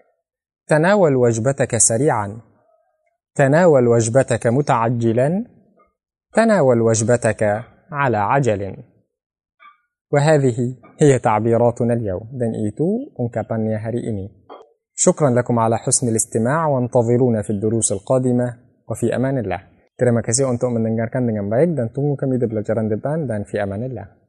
[0.70, 2.40] تناول وجبتك سريعا
[3.34, 5.44] تناول وجبتك متعجلا
[6.34, 7.42] تناول وجبتك
[7.92, 8.76] على عجل
[10.12, 10.58] وهذه
[11.00, 14.26] هي تعبيراتنا اليوم dan itu ungkapannya hari ini
[14.94, 18.56] شكرا لكم على حسن الاستماع وانتظرونا في الدروس القادمة
[18.90, 19.60] وفي أمان الله
[20.00, 24.19] Terima kasih untuk mendengarkan dengan baik dan tunggu kami di pelajaran depan dan fi amanillah.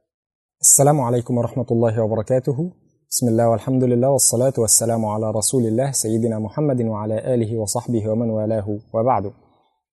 [0.62, 2.70] السلام عليكم ورحمة الله وبركاته.
[3.10, 8.30] بسم الله والحمد لله والصلاة والسلام على رسول الله سيدنا محمد وعلى آله وصحبه ومن
[8.30, 9.32] والاه وبعده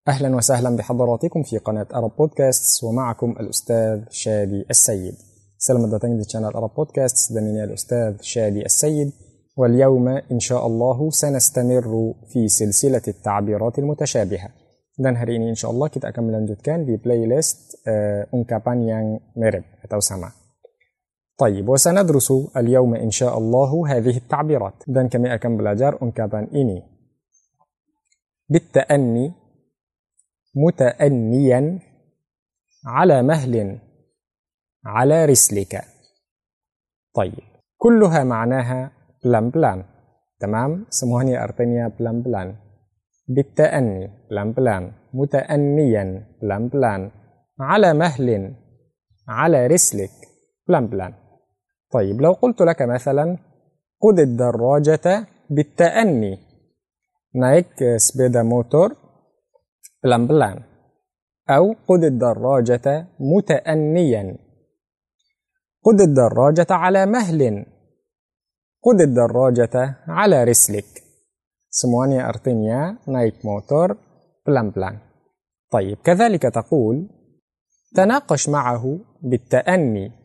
[0.07, 5.15] أهلا وسهلا بحضراتكم في قناة أرب بودكاست ومعكم الأستاذ شادي السيد.
[5.57, 9.11] سلام داتين دي شانل أرب بودكاست دميني الأستاذ شادي السيد.
[9.57, 14.49] واليوم إن شاء الله سنستمر في سلسلة التعبيرات المتشابهة.
[14.99, 20.03] Dan hari ini insya Allah kita akan melanjutkan di playlist uh, ungkapan yang mirip atau
[20.03, 20.29] sama.
[21.39, 24.83] طيب وسندرس اليوم إن شاء الله هذه التعبيرات.
[24.91, 26.83] dan kami akan belajar ungkapan ini
[28.49, 29.31] بالتأني
[30.55, 31.79] متأنيا
[32.85, 33.79] على مهل
[34.85, 35.73] على رسلك.
[37.15, 37.45] طيب
[37.77, 38.91] كلها معناها
[39.23, 39.79] pelan-pelan
[40.39, 42.55] تمام؟ semuanya artinya pelan-pelan
[43.27, 46.05] بالتأني pelan-pelan متأنيا
[46.41, 47.01] pelan-pelan
[47.59, 48.27] على مهل
[49.27, 50.11] على رسلك
[50.67, 51.28] pelan-pelan
[51.91, 53.37] طيب لو قلت لك مثلا
[54.01, 56.49] خذ الدراجة بالتأني.
[57.29, 58.89] Naik sepeda motor
[60.01, 60.57] pelan-pelan
[61.49, 64.37] أو خذ الدراجة متأنيا.
[65.85, 67.65] خذ الدراجة على مهل.
[68.85, 70.89] خذ الدراجة على رسلك.
[71.69, 73.93] Semuanya artinya naik motor
[74.45, 74.97] pelan-pelan
[75.71, 77.09] طيب كذلك تقول
[77.95, 80.18] تناقش معه بالتأني.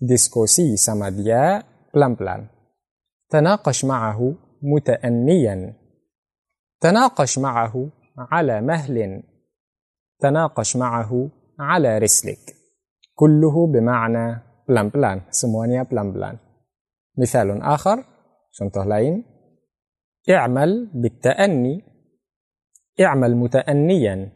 [0.00, 1.62] ديسكوسي sama dia
[1.94, 2.46] pelan-pelan.
[3.30, 5.74] تناقش معه متأنيا
[6.80, 9.22] تناقش معه على مهل
[10.20, 11.30] تناقش معه
[11.60, 12.54] على رسلك
[13.14, 14.26] كله بمعنى
[14.68, 16.36] pelan-pelan, semuanya pelan-pelan.
[17.18, 18.04] مثال آخر
[18.52, 19.38] contoh lain.
[20.30, 21.82] اعمل بالتأني
[23.00, 24.32] اعمل متأنيا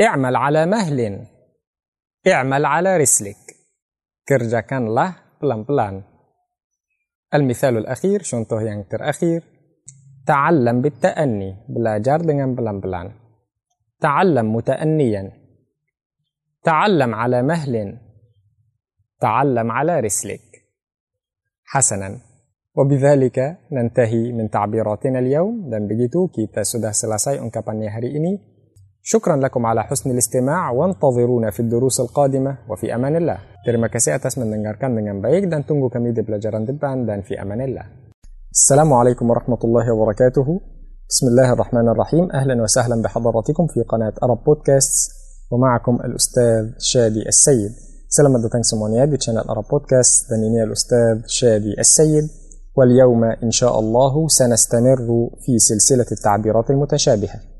[0.00, 1.26] اعمل على مهل
[2.26, 3.43] اعمل على رسلك
[4.24, 6.04] kerjakanlah pelan-pelan
[7.34, 9.44] المثال الأخير contoh yang terakhir
[10.26, 13.12] تعلم بالتأني belajar dengan pelan-pelan
[14.00, 15.24] تعلم متأنيا
[16.64, 17.74] تعلم على مهل
[19.20, 20.44] تعلم على رسلك
[21.64, 22.20] حسنا
[22.74, 23.38] وبذلك
[23.72, 28.53] ننتهي من تعبيراتنا اليوم dan begitu kita sudah selesai ungkapannya hari ini
[29.06, 33.38] شكرا لكم على حسن الاستماع وانتظرونا في الدروس القادمة وفي أمان الله.
[33.66, 37.60] terima kasih atas mendengarkan dengan baik dan tunggu kami di pelajaran depan dan في أمان
[37.60, 37.82] الله.
[38.52, 40.60] السلام عليكم ورحمة الله وبركاته.
[41.08, 42.32] بسم الله الرحمن الرحيم.
[42.32, 45.12] أهلا وسهلا بحضراتكم في قناة أرب بودكاست
[45.50, 47.72] ومعكم الأستاذ شادي السيد.
[48.08, 52.24] salam datang semuanya di channel Arab Podcast dan ini الأستاذ شادي السيد.
[52.76, 57.53] واليوم إن شاء الله سنستمر في سلسلة التعبيرات المتشابهة.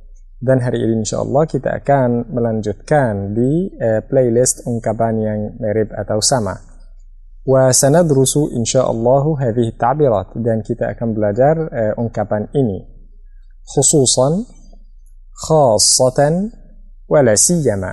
[0.44, 6.20] Dan hari ini insya Allah kita akan melanjutkan di uh, playlist ungkapan yang mirip atau
[6.20, 6.74] sama
[7.44, 12.80] وسندرس إن شاء الله هذه التعبيرات dan kita akan belajar uh, ungkapan ini
[13.64, 14.28] خصوصا
[15.48, 16.20] خاصة
[17.08, 17.92] ولا سيما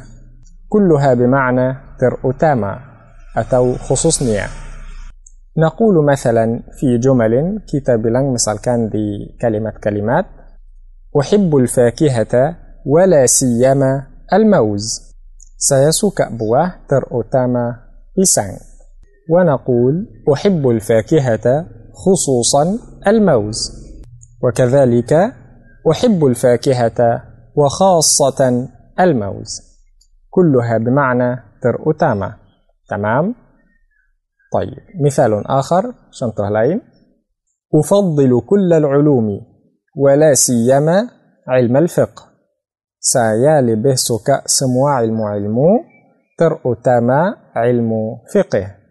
[0.71, 1.67] كلها بمعنى
[1.99, 2.73] تر أتاما
[3.37, 4.47] أتو خصوصنيا
[5.57, 10.40] نقول مثلا في جمل كتاب bilang misalkan di kalimat-kalimat
[11.19, 15.11] أحب الفاكهة ولا سيما الموز.
[15.61, 17.91] saya suka buah terutama
[19.29, 22.63] ونقول أحب الفاكهة خصوصا
[23.07, 23.59] الموز.
[24.43, 25.13] وكذلك
[25.91, 26.99] أحب الفاكهة
[27.55, 28.67] وخاصة
[28.99, 29.51] الموز.
[30.29, 32.29] كلها بمعنى terutama
[32.89, 33.35] تمام؟
[34.53, 36.79] طيب مثال آخر contoh lain
[37.75, 39.50] أفضل كل العلوم
[39.95, 41.09] ولا سيما
[41.47, 42.31] علم الفقه.
[43.01, 45.71] saya lebih suka semua ilmu-ilmu
[46.37, 48.81] terutama ilmu fiqh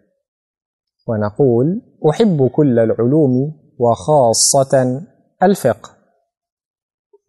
[1.07, 3.33] ونقول أحب كل العلوم
[3.79, 5.01] وخاصة
[5.43, 5.89] الفقه.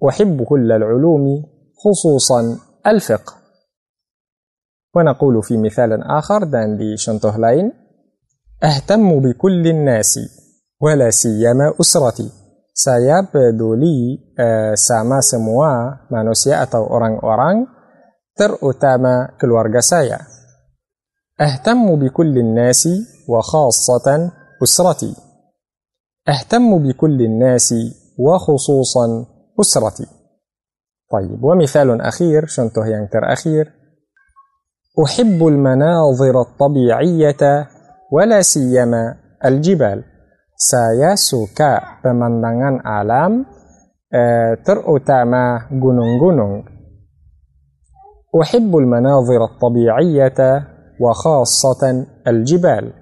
[0.09, 1.45] أحب كل العلوم
[1.77, 3.33] خصوصا الفقه.
[4.97, 6.41] ونقول في مثال آخر
[6.77, 7.73] di contoh lain
[8.65, 10.19] أهتم بكل الناس
[10.81, 12.42] ولا سيما أسرتي.
[12.73, 17.69] Saya peduli uh, sama semua manusia atau orang-orang
[18.33, 20.33] terutama keluarga saya.
[21.41, 22.89] أهتم بكل الناس
[23.29, 24.31] وخاصة
[24.63, 25.17] أسرتي
[26.29, 27.75] أهتم بكل الناس
[28.19, 29.27] وخصوصا
[29.61, 30.07] أسرتي
[31.11, 33.75] طيب ومثال أخير contoh yang terakhir.
[35.05, 37.69] أحب المناظر الطبيعية
[38.13, 40.05] ولا سيما الجبال
[40.63, 43.43] saya suka pemandangan alam
[44.07, 46.71] eh, terutama gunung-gunung.
[48.33, 50.41] أحب المناظر الطبيعية
[51.01, 52.93] وخاصة الجبال.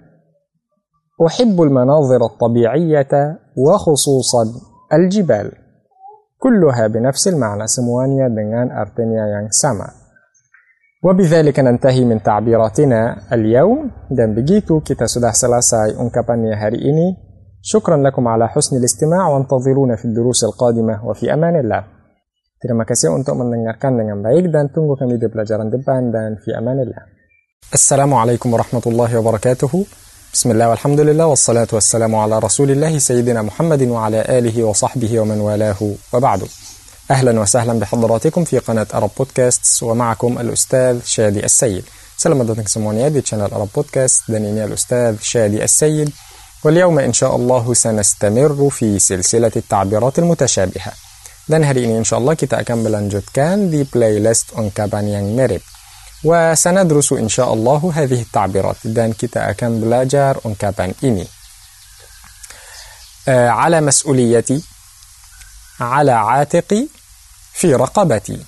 [1.27, 4.43] أحب المناظر الطبيعية وخصوصا
[4.93, 5.53] الجبال.
[6.39, 9.89] كلها بنفس المعنى سموانيا دنان أرتنيا يان سما.
[11.05, 13.91] وبذلك ننتهي من تعبيراتنا اليوم.
[14.11, 16.91] دان بجيتو كتا سلاساي انكابانيا هاري
[17.63, 21.85] شكرا لكم على حسن الاستماع وانتظرونا في الدروس القادمة وفي أمان الله
[22.61, 27.09] Terima kasih untuk mendengarkan dengan baik dan tunggu kami di pelajaran depan dan fi amanillah.
[27.73, 29.73] Assalamualaikum warahmatullahi wabarakatuh.
[30.29, 35.41] Bismillah walhamdulillah wassalatu wassalamu ala rasulillah sayyidina Muhammadin wa ala alihi wa sahbihi wa man
[35.41, 36.45] walahu wa ba'du.
[37.11, 41.85] أهلا وسهلا بحضراتكم في قناة أرب بودكاست ومعكم الأستاذ شادي السيد
[42.17, 46.13] سلام datang semuanya di channel Arab Podcast dan ini الأستاذ شادي السيد
[46.65, 50.93] واليوم إن شاء الله سنستمر في سلسلة التعبيرات المتشابهة.
[51.51, 55.65] dan hari ini insya Allah kita akan melanjutkan di playlist ungkapan yang mirip
[56.25, 58.77] وسندرس إن شاء الله هذه التعبيرات.
[58.93, 61.27] dan kita akan belajar ungkapan ini.
[63.29, 64.63] على مسؤوليتي
[65.81, 66.87] على عاتقي
[67.53, 68.39] في رقبتي.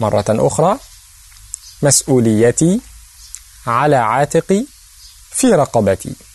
[0.00, 0.78] مرة أخرى
[1.82, 2.80] مسؤوليتي
[3.66, 4.64] على عاتقي
[5.30, 6.29] في رقبتي.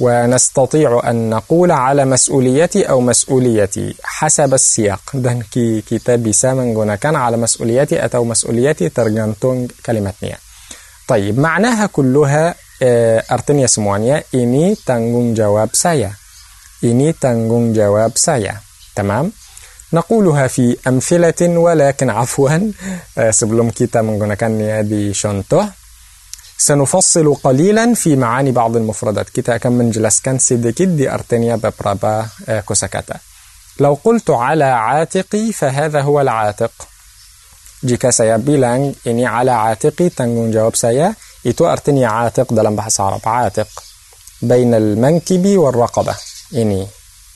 [0.00, 5.00] ونستطيع أن نقول على مسؤوليتي أو مسؤوليتي حسب السياق.
[5.14, 10.12] دان كي كتاب سامن كان على مسؤوليتي أتو مسؤوليتي ترجنتون كلمة
[11.08, 16.12] طيب معناها كلها آه، أرتنيا سموانيا إني تنجون جواب سايا.
[16.84, 18.56] إني تنجون جواب سايا.
[18.96, 19.32] تمام؟
[19.92, 22.72] نقولها في أمثلة ولكن عفوا
[23.18, 25.77] آه، سبلوم كي تامن كان نية دي شنطه
[26.58, 29.30] سنفصل قليلا في معاني بعض المفردات.
[29.30, 30.38] كتا كم من جلس كان
[30.80, 33.16] دي أرتنيا ببرابا آه، كوساكاتا.
[33.80, 36.70] لو قلت على عاتقي فهذا هو العاتق.
[37.84, 41.14] جي كاسايا بيلانج إني على عاتقي تنجون جواب سيا
[41.46, 43.20] إتو أرتنيا عاتق دلم بحس عرب.
[43.26, 43.68] عاتق.
[44.42, 46.14] بين المنكب والرقبة.
[46.54, 46.86] إني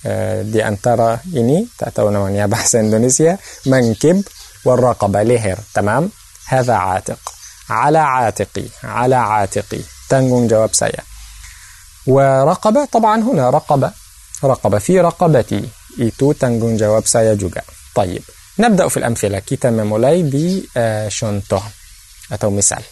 [0.06, 4.22] آه، دي أن ترى إني تأتون من يا بحث إندونيسيا منكب
[4.64, 6.10] والرقبة لهر تمام؟
[6.46, 7.18] هذا عاتق.
[7.72, 9.80] على عاتقي على عاتقي.
[10.08, 11.02] تنجون جواب سيا
[12.06, 13.92] ورقبة طبعا هنا رقبة.
[14.44, 15.68] رقبة في رقبتي.
[16.00, 17.62] itu tanggung jawab saya juga.
[17.94, 18.22] طيب
[18.58, 19.38] نبدأ في الأمثلة.
[19.38, 21.60] kita mulai di آه، contoh
[22.32, 22.82] atau مثال.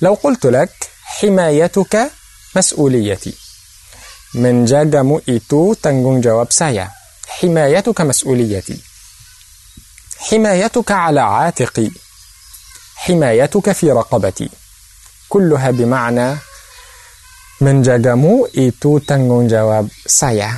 [0.00, 0.72] لو قلت لك
[1.04, 2.10] حمايتك
[2.56, 3.34] مسؤوليتي.
[4.34, 6.90] menjagamu itu tanggung jawab saya
[7.28, 8.80] حمايتك مسؤوليتي.
[10.18, 11.90] حمايتك على عاتقي.
[13.02, 14.50] حمايتك في رقبتي.
[15.28, 16.36] كلها بمعنى
[17.60, 20.50] menjagamu itu tanggung jawab saya.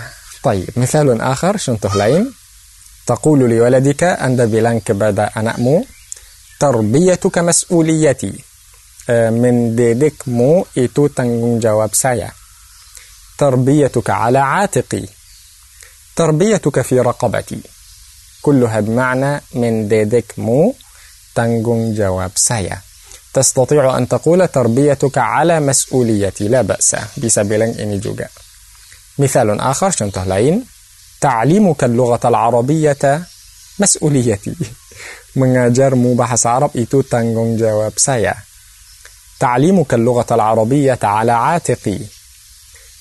[0.43, 2.33] طيب مثال آخر contoh lain
[3.07, 5.87] تقول لولدك anda bilang kepada anakmu
[6.61, 8.45] تربيتك مسؤوليتي.
[9.11, 12.31] آه، mendidikmu itu tanggung jawab saya.
[13.39, 15.07] تربيتك على عاتقي.
[16.17, 17.61] تربيتك في رقبتي.
[18.43, 20.75] كلها بمعنى mendidikmu
[21.35, 22.81] tanggung jawab saya.
[23.35, 26.97] تستطيع أن تقول تربيتك على مسؤوليتي لا بأس.
[27.19, 28.31] bisa bilang ini juga
[29.19, 30.63] مثال آخر contoh lain
[31.21, 33.23] تعليمك اللغة العربية
[33.79, 34.55] مسؤوليتي.
[35.35, 38.39] mengajarmu bahasa Arab itu tanggung jawab saya.
[39.41, 41.99] تعليمك اللغة العربية على عاتقي.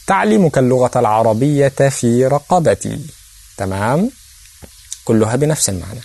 [0.08, 3.00] تعليمك اللغة العربية في رقبتي.
[3.58, 4.12] تمام؟
[5.06, 6.02] كلها بنفس المعنى.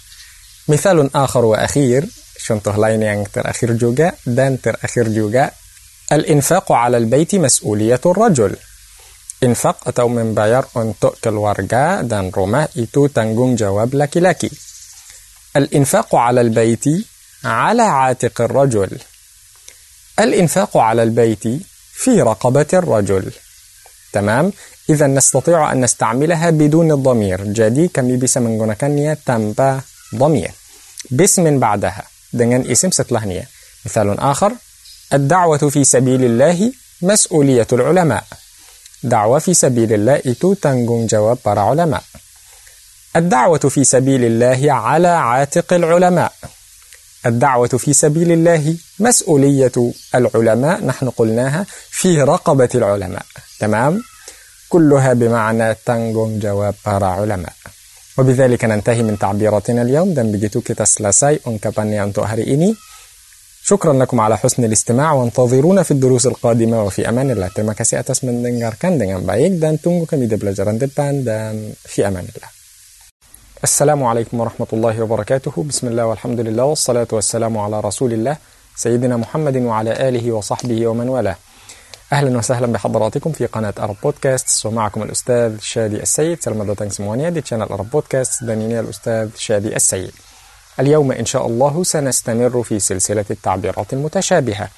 [0.69, 2.18] مثال آخر وأخير.
[2.49, 5.53] Contoh lain yang terakhir juga dan terakhir juga
[6.09, 8.57] الإنفاق على البيت مسؤولية الرجل
[9.39, 14.51] infak atau membayar untuk keluarga dan rumah itu tanggung jawab laki-laki.
[16.15, 16.87] على البيت
[17.45, 18.91] على عاتق الرجل.
[20.19, 21.45] الإنفاق على البيت
[21.95, 23.33] في رقبة الرجل.
[24.13, 24.53] تمام؟
[24.91, 27.55] إذا نستطيع أن نستعملها بدون الضمير.
[27.55, 29.83] Jadi kami bisa menggunakannya tanpa
[30.15, 30.51] ضمير.
[31.11, 33.49] باسم بعدها dengan isim setelahnya.
[35.13, 38.25] الدعوة في سبيل الله مسؤولية العلماء.
[39.03, 42.01] دعوة في سبيل الله itu tanggung jawab para ulama.
[43.85, 46.33] سبيل الله على عاتق العلماء.
[47.27, 53.27] الدعوة في سبيل الله مسؤولية العلماء نحن قلناها في رقبة العلماء.
[53.61, 54.03] تمام؟
[54.69, 57.49] كلها بمعنى tanggung jawab para ulama.
[58.19, 60.09] وبذلك ننتهي من تعبيراتنا اليوم
[60.61, 62.75] kita selesai ungkapannya untuk hari ini.
[63.63, 67.49] شكرا لكم على حسن الاستماع وانتظرونا في الدروس القادمة وفي أمان الله.
[67.95, 72.49] Atas mendengarkan dengan baik dan tunggu kami di pelajaran depan dan في أمان الله.
[73.65, 75.53] السلام عليكم ورحمة الله وبركاته.
[75.69, 78.37] بسم الله والحمد لله والصلاة والسلام على رسول الله
[78.77, 81.37] سيدنا محمد وعلى آله وصحبه ومن والاه.
[82.13, 84.67] أهلا وسهلا بحضراتكم في قناة أرب بودكاست.
[84.67, 90.13] ومعكم الأستاذ شادي السيد datang semuanya di channel Arab Podcast dan ini الأستاذ شادي السيد.
[90.81, 94.69] اليوم إن شاء الله سنستمر في سلسلة التعبيرات المتشابهة.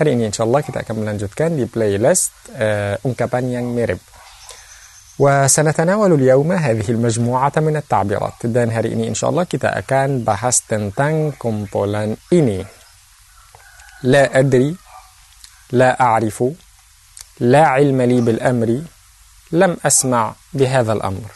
[0.00, 4.00] hari ini insya Allah kita akan melanjutkan di playlist uh, ungkapan yang mirip
[5.18, 8.48] وسنتناول اليوم هذه المجموعة من التعبيرات.
[8.48, 12.64] dan hari ini insya Allah kita akan bahas tentang kumpulan ini
[14.02, 14.76] لا أدري
[15.72, 16.67] لا أعرف
[17.40, 18.82] لا علم لي بالأمر
[19.52, 21.30] لم أسمع بهذا الأمر.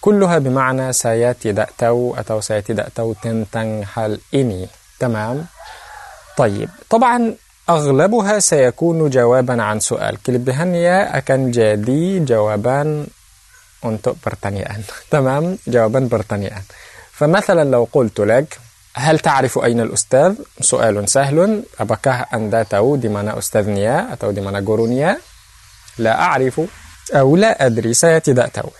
[0.00, 3.12] كلها بمعنى سيأتي دأتو أتو سيأتي دأتو
[3.52, 4.68] تن حل إني.
[5.00, 5.46] تمام؟
[6.36, 7.34] طيب طبعا
[7.70, 10.22] أغلبها سيكون جوابا عن سؤال.
[10.22, 13.06] كلبهن يا أكن جادي جوابا
[13.84, 16.62] أنتو برتانيان تمام؟ جوابا برتانيان
[17.12, 18.58] فمثلا لو قلت لك
[18.98, 24.58] هل تعرف أين الأستاذ؟ سؤال سهل apakah Anda tahu di mana ustaznya atau di mana
[24.58, 25.14] gurunya?
[25.98, 26.60] لا أعرف
[27.14, 28.70] أو لا أدري tidak tahu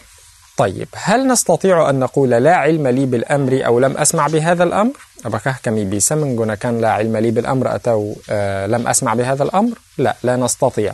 [0.57, 5.63] طيب هل نستطيع أن نقول لا علم لي بالأمر أو لم أسمع بهذا الأمر؟ apakah
[5.63, 10.37] kami bisa menggunakan لا علم لي بالأمر atau uh, لم أسمع بهذا الأمر؟ لا لا
[10.37, 10.93] نستطيع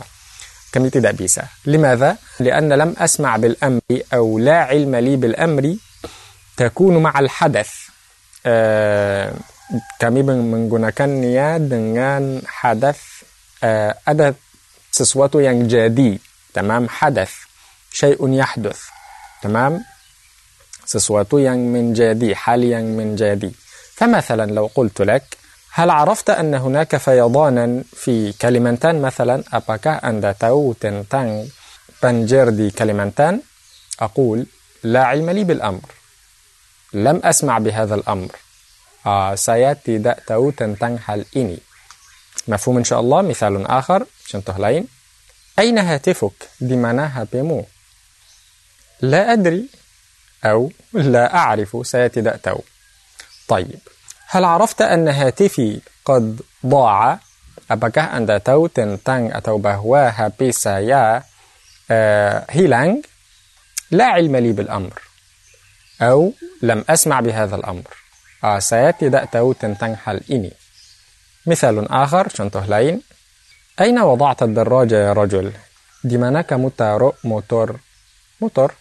[0.69, 3.81] kami tidak bisa لماذا؟ لأن لم أسمع بالأمر
[4.13, 5.75] أو لا علم لي بالأمر
[6.57, 7.84] تكون مع الحدث
[8.45, 9.27] uh,
[9.97, 13.25] kami menggunakannya dengan hadas
[13.65, 14.37] uh, ada
[14.93, 16.15] sesuatu yang jadi
[16.53, 17.33] tamam hadas
[17.91, 18.95] syai'un yahduth
[19.45, 19.73] تمام
[20.85, 23.49] sesuatu yang menjadi hal yang menjadi
[23.97, 25.23] فمثلا لو قلت لك
[25.75, 31.45] هل عرفت أن هناك فيضانا في كلمتان مثلا apakah Anda tahu tentang
[32.01, 33.41] banjir di Kalimantan
[33.99, 34.45] أقول
[34.83, 36.04] لا علم لي بالأمر
[36.95, 38.31] لم أسمع بهذا الأمر.
[39.05, 41.59] آه tahu tentang hal ini
[42.47, 44.05] مفهوم إن شاء الله؟ مثال آخر.
[44.31, 44.83] contoh lain
[45.59, 47.63] أين هاتفك؟ di mana HP-mu
[49.01, 49.69] لا أدري
[50.45, 51.77] أو لا أعرف.
[51.87, 52.59] سيتدأ تو
[53.47, 53.79] طيب.
[54.27, 57.19] هل عرفت أن هاتفي قد ضاع؟
[58.13, 61.25] Anda tahu tentang atau bahwa HP saya
[61.89, 63.01] uh, hilang?
[63.91, 65.04] لا علم لي بالأمر.
[66.01, 67.87] أو لم أسمع بهذا الأمر.
[68.99, 70.51] tidak tahu tentang hal ini
[71.47, 73.01] مثال آخر contoh lain
[73.81, 75.51] أين وضعت الدراجة يا رجل؟
[76.05, 77.75] mana kamu taruh motor
[78.41, 78.73] motor؟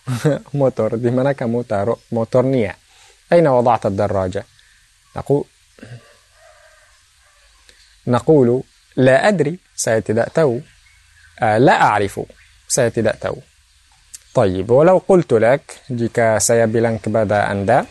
[0.54, 0.94] motor.
[0.94, 2.76] di mana motor motornya
[3.32, 4.44] أين وضعت الدراجة
[5.16, 5.44] نقول
[8.06, 8.62] نقول
[8.96, 9.58] لا أدري.
[9.76, 10.60] saya tidak tahu
[11.42, 12.20] آه لا أعرف.
[14.34, 17.86] طيب ولو قلت لك jika saya bilang kepada anda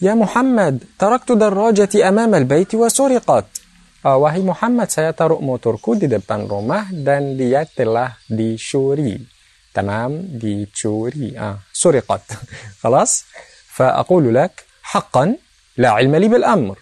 [0.00, 3.44] يا محمد تركت دراجتي أمام البيت وسرقت
[4.06, 9.20] آه wahai محمد saya taruh motorku di depan rumah dan dia telah dicuri
[9.74, 12.26] تمام dicuri آه سرقت
[12.82, 13.24] خلاص
[13.68, 15.36] فأقول لك حقا
[15.76, 16.78] لا علم لي بالأمر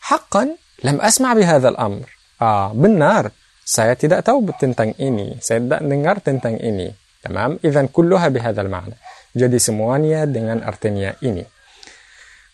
[0.00, 0.48] حقا
[0.84, 2.04] بهذا الأمر.
[2.36, 3.32] آه، benar.
[3.64, 5.40] Saya tidak tahu tentang ini.
[5.40, 6.92] Saya tidak dengar tentang ini.
[7.24, 7.56] Tamam?
[7.64, 8.96] Idzan kulluha bihadzal ma'na.
[9.32, 11.48] Jadi semuanya dengan artinya ini.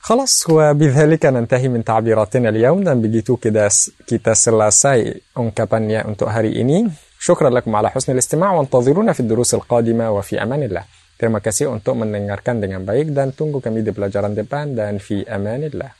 [0.01, 3.69] خلاص وبذلك ننتهي من تعبيراتنا اليوم dan begitu kita
[4.09, 6.89] kita selesai ungkapannya untuk hari ini
[7.21, 10.85] شكرا لكم على حسن الاستماع وانتظرونا في الدروس القادمة وفي أمان الله
[11.21, 15.93] Terima kasih untuk mendengarkan dengan baik dan tunggu kami di pelajaran depan dan fi amanillah.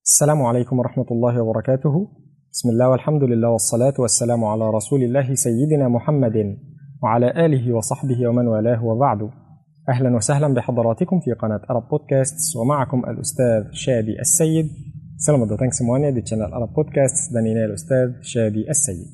[0.00, 1.92] Assalamualaikum warahmatullahi wabarakatuh.
[2.48, 6.56] Bismillah walhamdulillah wassalatu wassalamu ala rasulillah sayyidina Muhammadin
[7.02, 9.30] وعلى آله وصحبه ومن والاه وبعد.
[9.88, 14.66] أهلا وسهلا بحضراتكم في قناة أرب بودكاست ومعكم الأستاذ شادي السيد.
[15.16, 19.06] selamat datang semuanya di channel أرب بودكاست dan ini الأستاذ شادي السيد.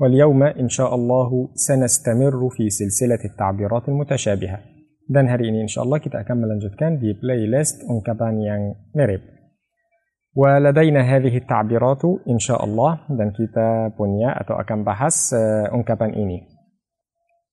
[0.00, 4.58] واليوم إن شاء الله سنستمر في سلسلة التعبيرات المتشابهة.
[5.10, 9.20] dan hari ini إن شاء الله kita akan melanjutkan di playlist ungkapan yang mirip.
[10.36, 12.98] ولدينا هذه التعبيرات إن شاء الله.
[13.10, 15.34] دان كيتا بنيا أتو أكم بحس
[15.72, 16.10] أون كابان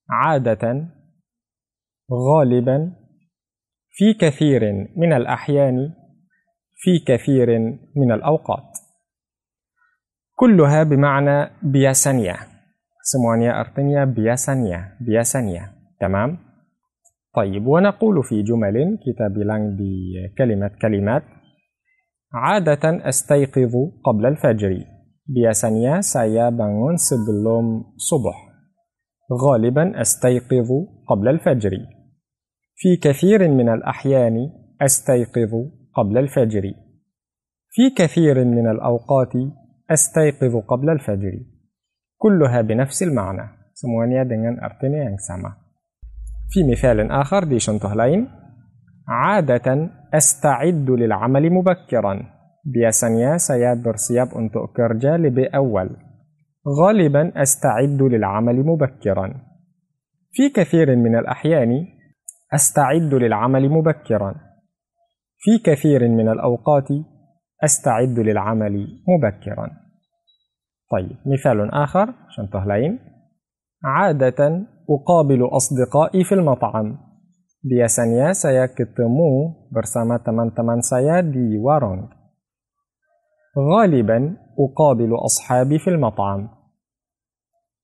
[0.09, 0.87] عادة
[2.11, 2.95] غالبا
[3.89, 4.61] في كثير
[4.97, 5.93] من الأحيان
[6.75, 7.59] في كثير
[7.95, 8.63] من الأوقات.
[10.35, 12.47] كلها بمعنى biasanya
[13.03, 16.37] semuanya artinya biasanya biasanya تمام؟
[17.35, 21.23] طيب ونقول في جمل كتاب bilang بكلمة كلمات
[22.33, 23.73] عادة أستيقظ
[24.05, 24.71] قبل الفجر.
[25.29, 28.48] biasanya saya bangun sebelum subuh
[29.31, 30.69] غالبا أستيقظ
[31.07, 31.71] قبل الفجر.
[32.75, 34.49] في كثير من الأحيان
[34.81, 35.53] أستيقظ
[35.93, 36.73] قبل الفجر.
[37.69, 39.33] في كثير من الأوقات
[39.91, 41.39] أستيقظ قبل الفجر.
[42.17, 43.59] كلها بنفس المعنى.
[43.79, 45.15] semuanya dengan artinya yang
[46.49, 48.27] في مثال آخر دي شنطه lain
[49.07, 52.15] عادة أستعد للعمل مبكرا.
[52.65, 56.08] biasanya saya bersiap untuk kerja lebih awal
[56.67, 59.33] غالبا أستعد للعمل مبكرا
[60.31, 61.87] في كثير من الأحيان
[62.53, 64.35] أستعد للعمل مبكرا
[65.37, 66.87] في كثير من الأوقات
[67.63, 69.69] أستعد للعمل مبكرا
[70.91, 73.09] طيب مثال آخر شنطه lain
[73.83, 77.09] عادة أقابل أصدقائي في المطعم.
[77.59, 82.07] Biasanya saya ketemu bersama teman-teman saya di warung.
[83.51, 86.49] غالبا أقابل أصحابي في المطعم.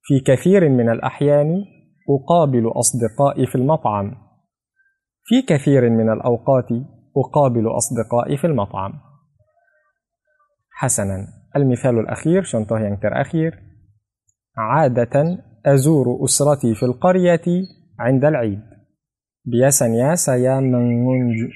[0.01, 1.65] في كثير من الأحيان
[2.09, 4.15] أقابل أصدقائي في المطعم.
[5.23, 6.67] في كثير من الأوقات
[7.17, 8.93] أقابل أصدقائي في المطعم.
[10.71, 13.55] حسنا المثال الأخير contoh yang terakhir
[14.57, 17.47] عادة أزور أسرتي في القرية
[17.99, 18.61] عند العيد
[19.45, 21.53] biasanya saya mengunjungi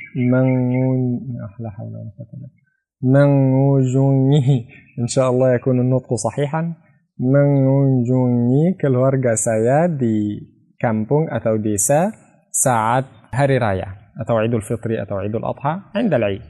[3.03, 6.75] mengunjungi إن شاء الله يكون النطق صحيحا.
[7.19, 10.39] mengunjungi keluarga saya di
[10.79, 12.15] kampung atau desa
[12.51, 13.03] saat
[13.35, 16.41] hari raya atau Idul Fitri atau Idul Adha عند العيد.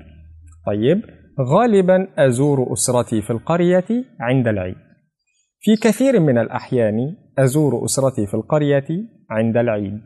[0.65, 1.01] طيب
[1.39, 3.89] غالبا أزور أسرتي في القرية
[4.19, 4.75] عند العيد.
[5.59, 8.89] في كثير من الأحيان أزور أسرتي في القرية
[9.29, 10.01] عند العيد.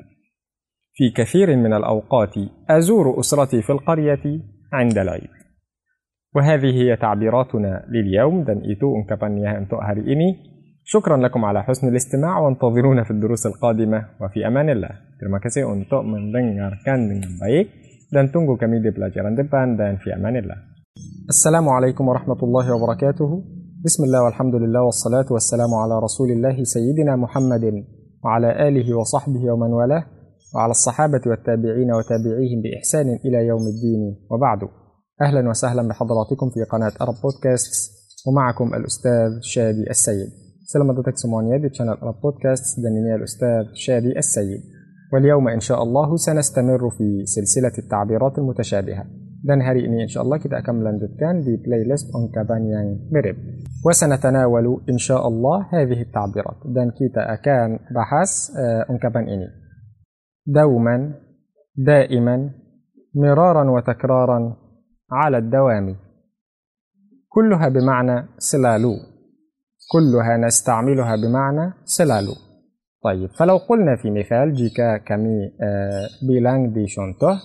[0.93, 2.35] في كثير من الأوقات
[2.69, 4.23] أزور أسرتي في القرية
[4.73, 5.42] عند العيد.
[6.35, 10.03] وهذه هي تعبيراتنا لليوم dan itu ungkapannya untuk hari.
[10.83, 14.89] شكرا لكم على حسن الاستماع وانتظرونا في الدروس القادمة وفي أمان الله.
[15.19, 17.65] Terima kasih untuk mendengarkan dengan baik
[18.11, 20.59] dan tunggu kami di pelajaran depan dan fi amanillah.
[21.31, 23.29] Assalamualaikum warahmatullahi wabarakatuh.
[23.83, 27.83] بسم الله والحمد لله والصلاة والسلام على رسول الله سيدنا محمد
[28.23, 30.03] وعلى آله وصحبه ومن والاه
[30.55, 34.59] وعلى الصحابة والتابعين وتابعيهم بإحسان إلى يوم الدين وبعد
[35.21, 37.91] أهلا وسهلا بحضراتكم في قناة أرب بودكاست
[38.27, 40.29] ومعكم الأستاذ شادي السيد.
[40.65, 40.89] سلام
[41.61, 44.61] di channel Arab Podcast dan ini الأستاذ شادي السيد.
[45.13, 49.05] واليوم إن شاء الله سنستمر في سلسلة التعبيرات المتشابهة.
[49.45, 53.37] dan hari ini insya Allah kita akan melanjutkan di playlist ungkapan yang mirip.
[53.85, 56.59] وسنتناول إن شاء الله هذه التعبيرات.
[56.73, 59.47] dan kita akan bahas uh, ungkapan ini.
[60.47, 61.13] دوما
[61.77, 62.49] دائما
[63.15, 64.62] مرارا وتكرارا
[65.13, 65.95] على الدوام.
[67.29, 68.95] كلها بمعنى سلالو.
[69.91, 72.35] كلها نستعملها بمعنى سلالو.
[73.03, 75.51] طيب فلو قلنا في مثال جيكا كمي
[76.27, 77.35] bilang di contoh.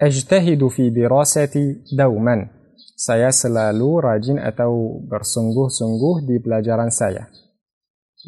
[0.00, 2.48] أجتهد في دراستي دوما.
[2.96, 7.28] saya selalu rajin atau bersungguh-sungguh di pelajaran saya.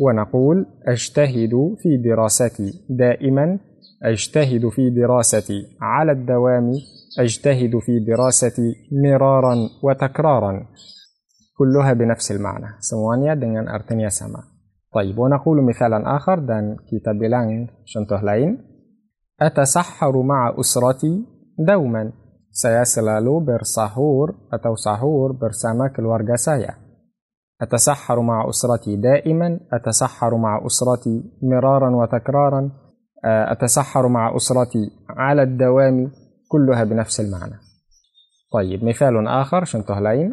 [0.00, 3.58] ونقول أجتهد في دراستي دائما
[4.02, 5.76] أجتهد في دراستي.
[5.80, 6.72] على الدوام
[7.18, 10.66] أجتهد في دراستي مرارا وتكرارا.
[11.58, 12.78] كلها بنفس المعنى.
[12.78, 14.38] Semuanya dengan artinya sama.
[14.94, 16.38] طيب ونقول مثالا آخر.
[16.46, 18.58] Dan kita bilang contoh lain.
[19.40, 21.26] أتسحر مع أسرتي
[21.58, 22.12] دوما.
[22.50, 26.74] Saya selalu bersahur atau sahur bersama keluarga saya.
[27.62, 29.60] أتسحر مع أسرتي دائما.
[29.72, 32.87] أتسحر مع أسرتي مرارا وتكرارا.
[33.24, 36.10] أتسحر مع أسرتي على الدوام
[36.48, 37.58] كلها بنفس المعنى
[38.52, 40.32] طيب مثال آخر شنطه lain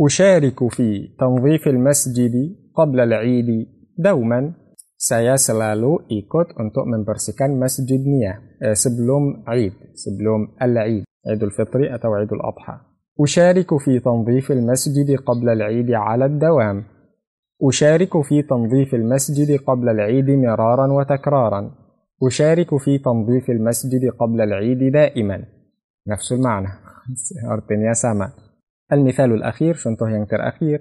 [0.00, 3.68] أشارك في تنظيف المسجد قبل العيد
[3.98, 4.62] دوما
[5.02, 12.38] saya selalu ikut untuk membersihkan masjidnya eh, sebelum Eid, sebelum Al-Eid, Idul Fitri atau Idul
[12.38, 12.92] Adha.
[13.20, 16.84] أشارك في تنظيف المسجد قبل العيد على الدوام.
[17.62, 21.81] أشارك في تنظيف المسجد قبل العيد مرارا وتكرارا.
[22.26, 25.44] أشارك في تنظيف المسجد قبل العيد دائما.
[26.08, 26.68] نفس المعنى.
[28.92, 30.80] المثال الأخير contoh yang terakhir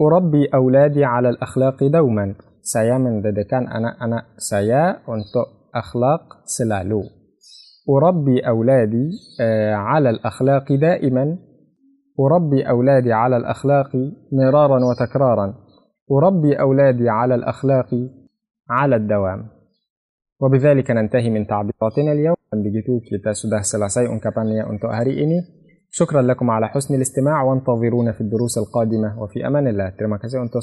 [0.00, 2.34] أربي أولادي على الأخلاق دوما.
[2.60, 7.20] saya mendidikan anak-anak saya untuk akhlak selalu
[7.90, 9.08] أربي أولادي
[9.74, 11.38] على الأخلاق دائما.
[12.20, 13.90] أربي أولادي على الأخلاق
[14.32, 15.54] مرارا وتكرارا.
[16.12, 17.90] أربي أولادي على الأخلاق
[18.70, 19.59] على الدوام.
[20.42, 22.36] وبذلك ننتهي من تعبيراتنا اليوم.
[22.50, 25.38] begitu kita sudah selesai ungkapannya untuk hari ini
[25.90, 29.22] شكرا لكم على حسن الاستماع وانتظرونا في الدروس القادمة.
[29.22, 29.88] وفي أمان الله.
[30.00, 30.62] terima kasih untuk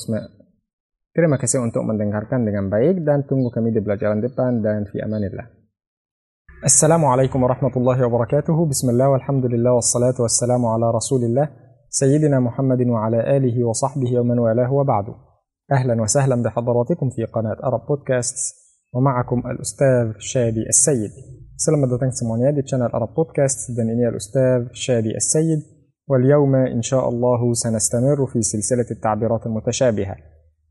[1.16, 5.48] terima kasih untuk mendengarkan dengan baik dan tunggu kami di pelajaran depan dan fi amanillah
[6.58, 8.66] السلام عليكم ورحمة الله وبركاته.
[8.66, 11.50] بسم الله والحمد لله والصلاة والسلام على رسول الله
[11.90, 15.06] سيدنا محمد وعلى آله وصحبه ومن والاه وبعد.
[15.72, 21.12] أهلا وسهلا بحضراتكم في قناة أرب بودكاست ومعكم الأستاذ شادي السيد.
[21.56, 25.60] selamat datang semuanya di channel أرب بودكاست dan ini الأستاذ شادي السيد.
[26.10, 30.16] واليوم إن شاء الله سنستمر في سلسلة التعبيرات المتشابهة.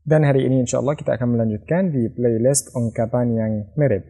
[0.05, 4.03] dan hari ini إن شاء الله kita akan melanjutkan di playlist ungkapan yang mirip.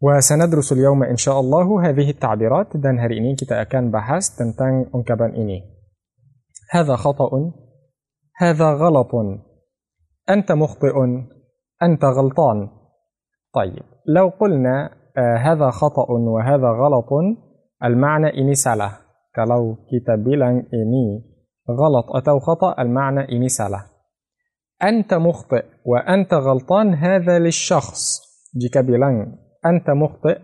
[0.00, 2.76] وسندرس اليوم إن شاء الله هذه التعبيرات.
[2.76, 5.62] dan hari ini kita akan bahas tentang ungkapan ini.
[6.70, 7.30] هذا خطأ.
[8.36, 9.10] هذا غلط.
[10.30, 10.94] أنت مخطئ.
[11.82, 12.68] أنت غلطان.
[13.56, 17.08] طيب لو قلنا آه، هذا خطأ وهذا غلط
[17.84, 18.98] المعنى إني سألة.
[19.36, 20.28] كلو كتاب
[20.74, 21.24] إني
[21.70, 23.84] غلط أتو خطأ المعنى إني سألة.
[24.82, 28.20] أنت مخطئ وأنت غلطان هذا للشخص.
[28.58, 30.38] جيكا بيلان أنت مخطئ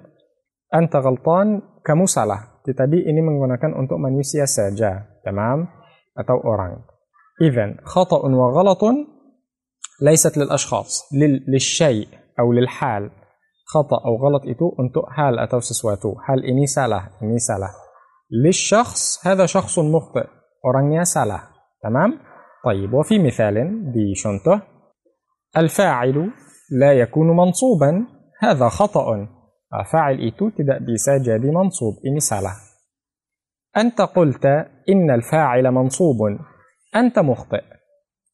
[0.75, 2.39] أنت غلطان كمسألة.
[2.65, 5.69] tetapi ini menggunakan untuk manusia saja تمام؟
[6.19, 6.77] atau orang
[7.43, 8.81] إذن خطأ وغلط
[10.03, 11.13] ليست للأشخاص
[11.49, 12.22] للشيء.
[12.41, 13.11] أو للحال.
[13.67, 16.15] خطأ أو غلط itu untuk hal atau sesuatu.
[16.21, 17.69] hal ini salah ini salah.
[18.31, 20.27] للشخص هذا شخص مخطئ.
[20.65, 21.39] orangnya salah.
[21.83, 22.19] تمام؟
[22.65, 23.55] طيب وفي مثال
[23.93, 24.63] di contoh
[25.57, 26.31] الفاعل
[26.71, 28.07] لا يكون منصوبا.
[28.43, 29.29] هذا خطأ.
[29.93, 32.51] فاعل itu tidak bisa jadi منصوب ini salah.
[33.77, 34.47] أنت قلت
[34.89, 36.17] إن الفاعل منصوب.
[36.97, 37.63] أنت مخطئ.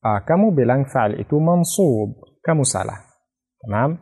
[0.05, 2.15] آه، kamu bilang فاعل itu منصوب.
[2.45, 3.08] kamu salah.
[3.67, 3.99] تمام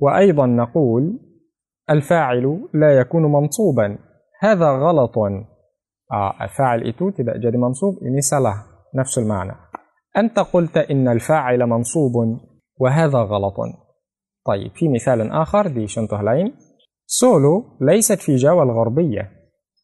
[0.00, 1.20] وأيضا نقول
[1.90, 3.98] الفاعل لا يكون منصوبا.
[4.40, 5.18] هذا غلط.
[6.12, 8.56] آه الفاعل itu tidak jadi منصوب ini salah
[8.94, 9.54] نفس المعنى.
[10.16, 12.12] أنت قلت إن الفاعل منصوب
[12.80, 13.56] وهذا غلط.
[14.46, 16.52] طيب في مثال آخر di contoh lain
[17.06, 19.30] سولو ليست في جاوا الغربية.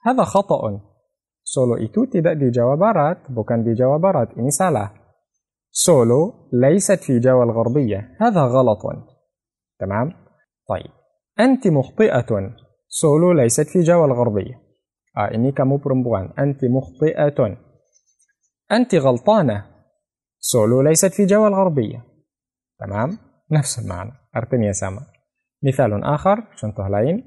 [0.06, 0.80] هذا خطأ.
[1.44, 4.92] سولو itu tidak di Jawa Barat bukan di Jawa Barat ini salah
[5.86, 8.16] سولو ليست في جاوا الغربية.
[8.20, 8.78] هذا غلط.
[9.78, 10.12] تمام؟
[10.68, 10.92] طيب.
[11.40, 12.56] أنت مخطئة.
[12.88, 14.62] سولو ليست في جاوا الغربية.
[15.16, 17.56] آه ini kamu perempuan أنت مخطئة.
[18.72, 19.64] أنت غلطانة.
[20.38, 22.04] سولو ليست في جوا الغربية.
[22.78, 23.18] تمام؟
[23.52, 24.12] نفس المعنى.
[24.36, 25.02] artinya sama
[25.62, 26.36] مثال آخر.
[26.36, 27.22] contoh lain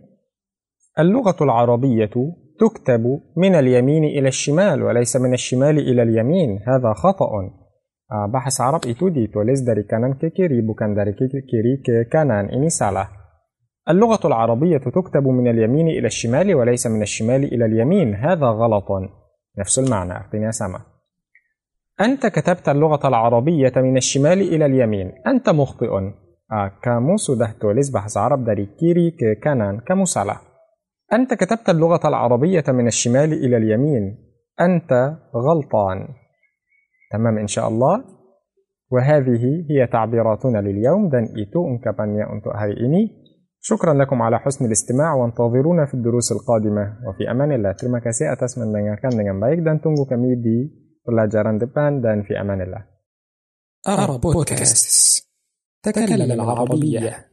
[0.99, 6.59] اللغة العربية تكتب من اليمين إلى الشمال وليس من الشمال إلى اليمين.
[6.67, 7.60] هذا خطأ.
[8.27, 13.21] Bahasa Arab itu ditulis dari kanan ke kiri bukan dari kiri ke kanan ini salah
[13.89, 18.15] اللغة العربية تكتب من اليمين إلى الشمال وليس من الشمال إلى اليمين.
[18.15, 18.87] هذا غلط.
[19.59, 20.13] نفس المعنى.
[20.13, 20.79] artinya sama
[22.01, 25.11] أنت كتبت اللغة العربية من الشمال إلى اليمين.
[25.27, 25.91] أنت مخطئ.
[26.51, 29.81] ah, kamu sudah tulis bahasa Arab dari kiri ke kanan
[31.13, 34.17] أنت كتبت اللغة العربية من الشمال إلى اليمين.
[34.61, 36.20] أنت غلطان.
[37.13, 38.03] تمام إن شاء الله.
[38.91, 41.09] وهذه هي تعبيراتنا لليوم.
[41.09, 43.01] dan itu ungkapannya untuk hari ini
[43.61, 46.83] شكرا لكم على حسن الاستماع وانتظرونا في الدروس القادمة.
[47.07, 47.71] وفي أمان الله.
[47.77, 49.61] Terima kasih atas mendengarkan dengan baik.
[49.61, 50.57] Dan tunggu kami di
[51.05, 52.01] pelajaran depan.
[52.01, 52.81] Dan fi amanillah.
[53.85, 55.21] Arab Podcast
[55.83, 57.25] تكلم العربية.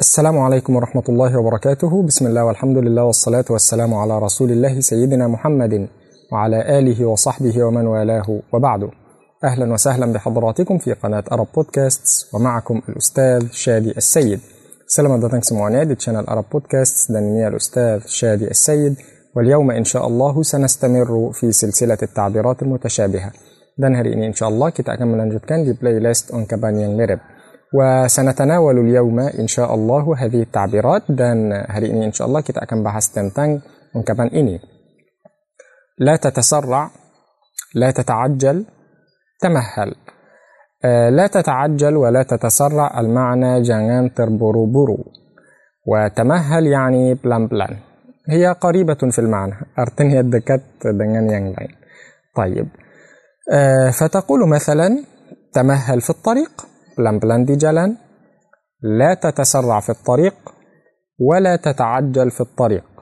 [0.00, 2.02] السلام عليكم ورحمة الله وبركاته.
[2.02, 5.88] بسم الله والحمد لله والصلاة والسلام على رسول الله سيدنا محمد.
[6.32, 8.90] وعلى آله وصحبه ومن والاه وبعد.
[9.44, 14.40] أهلا وسهلا بحضراتكم في قناة أرب بودكاست ومعكم الأستاذ شادي السيد.
[14.86, 18.94] Selamat datang semuanya di channel Arab Podcast dan الأستاذ شادي السيد.
[19.36, 23.30] واليوم إن شاء الله سنستمر في سلسلة التعبيرات المتشابهة.
[23.76, 27.20] dan hari ini insya Allah kita akan melanjutkan di playlist ungkapan yang mirip
[27.76, 31.02] وسنتناول اليوم إن شاء الله هذه التعبيرات.
[31.12, 33.60] dan hari ini insya Allah kita akan bahas tentang
[33.92, 34.56] ungkapan ini
[35.98, 36.90] لا تتسرع
[37.74, 38.64] لا تتعجل
[39.40, 39.94] تمهل.
[41.10, 45.00] لا تتعجل ولا تتسرع المعنى jangan terburu-buru
[45.86, 47.72] وتمهل يعني pelan-pelan
[48.28, 49.54] هي قريبة في المعنى.
[49.78, 51.56] artinya dekat dengan yang
[52.36, 52.68] طيب.
[53.92, 55.04] فتقول مثلا
[55.52, 56.52] تمهل في الطريق
[56.96, 57.90] pelan-pelan di jalan
[58.82, 60.34] لا تتسرع في الطريق
[61.20, 62.95] ولا تتعجل في الطريق.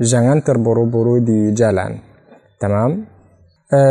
[0.00, 2.14] Jangan terburu-buru di jalan.
[2.60, 3.06] تمام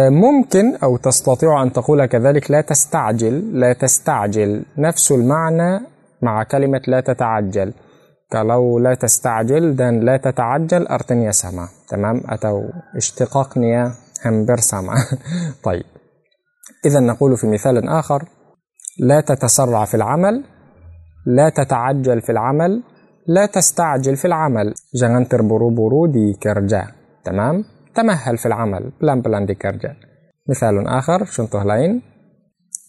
[0.09, 4.65] ممكن أو تستطيع أن تقول كذلك لا تستعجل لا تستعجل.
[4.77, 5.79] نفس المعنى
[6.21, 7.73] مع كلمة لا تتعجل.
[8.33, 11.69] Kalau لا تستعجل dan لا تتعجل artinya sama.
[11.85, 12.65] تمام atau
[12.97, 13.93] اشتقاق nya
[14.25, 14.97] hampir sama.
[15.67, 15.85] طيب.
[16.85, 18.25] إذا نقول في مثال آخر.
[18.99, 20.43] لا تتسرع في العمل
[21.25, 22.83] لا تتعجل في العمل.
[23.27, 24.73] لا تستعجل في العمل.
[24.95, 26.87] jangan terburu-buru di kerja
[27.25, 27.63] تمام؟
[27.95, 28.91] تمهل في العمل.
[29.01, 29.95] pelan-pelan di kerja
[30.49, 32.01] مثال آخر contoh lain.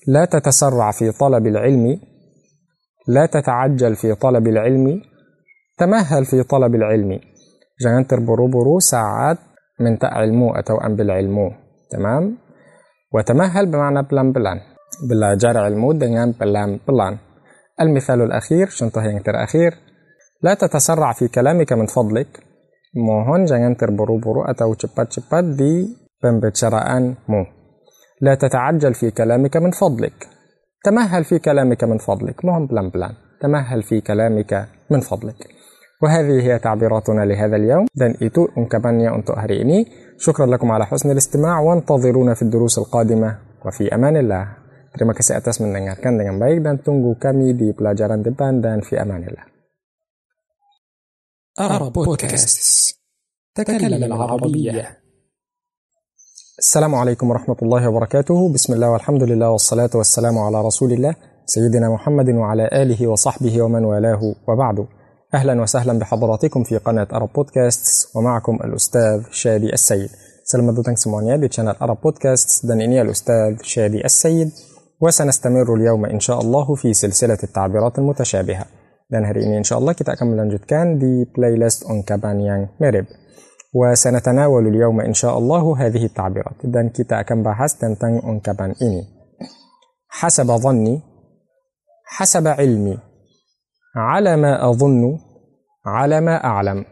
[0.07, 2.01] لا تتسرع في طلب العلم.
[3.09, 5.03] لا تتعجل في طلب العلم.
[5.79, 7.21] تمهل في طلب العلم.
[7.81, 9.39] jangan terburu-buru saat
[9.81, 11.51] menuntut ilmu atau ambil ilmu
[11.91, 12.39] تمام؟
[13.13, 14.61] وتمهل بمعنى pelan-pelan.
[15.11, 17.19] belajar ilmu dengan pelan-pelan.
[17.81, 19.75] المثال الأخير contoh yang terakhir.
[20.45, 22.29] لا تتسرع في كلامك من فضلك.
[22.97, 27.47] mohon jangan terburu-buru atau cepat-cepat di بمبتشراءن مو.
[28.21, 30.13] لا تتعجل في كلامك من فضلك.
[30.85, 32.45] تمهل في كلامك من فضلك.
[32.45, 33.15] مهم بلان بلان.
[33.41, 35.35] تمهل في كلامك من فضلك.
[36.03, 37.87] وهذه هي تعبيراتنا لهذا اليوم.
[37.95, 39.87] دن إيتو أنكبانيا أنتو أهريني.
[40.19, 41.61] شكرا لكم على حسن الاستماع.
[41.61, 43.39] وانتظرونا في الدروس القادمة.
[43.67, 44.47] وفي أمان الله.
[44.95, 49.54] Terima kasih atas mendengarkan dengan baik dan tunggu kami di pelajaran depan dan fi amanillah.
[51.61, 52.95] Arab Podcast.
[53.55, 54.99] تكلم العربية.
[56.59, 58.53] السلام عليكم ورحمة الله وبركاته.
[58.53, 61.15] بسم الله والحمد لله والصلاة والسلام على رسول الله
[61.47, 64.87] سيدنا محمد وعلى آله وصحبه ومن والاه وبعد.
[65.35, 70.11] أهلا وسهلا بحضراتكم في قناة أرب بودكاست ومعكم الأستاذ شادي السيد
[70.77, 74.51] datang semuanya di channel Arab Podcast dan ini الأستاذ شادي السيد
[75.01, 80.14] وسنستمر اليوم إن شاء الله في سلسلة التعبيرات المتشابهة dan hari ini insya Allah kita
[80.14, 83.10] akan melanjutkan di playlist ungkapan yang mirip
[83.74, 89.06] وسنتناول اليوم إن شاء الله هذه التعبيرات dan kita akan bahas tentang ungkapan ini
[90.10, 91.02] حسب ظني
[92.06, 92.98] حسب علمي
[93.96, 95.18] على ما أظن
[95.86, 96.86] على ما أعلم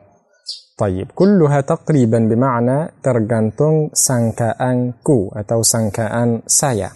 [0.78, 6.94] طيب كلها تقريبا بمعنى tergantung sangkaanku atau sangkaan saya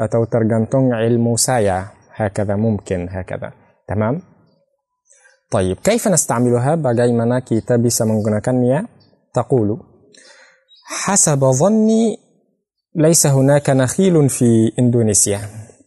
[0.00, 3.52] atau tergantung علم saya هكذا ممكن هكذا
[3.88, 4.14] تمام
[5.51, 8.03] طيب كيف نستعملها؟ bagaimana kita bisa
[9.35, 9.79] تقول
[10.85, 12.17] حسب ظني
[12.95, 15.39] ليس هناك نخيل في إندونيسيا.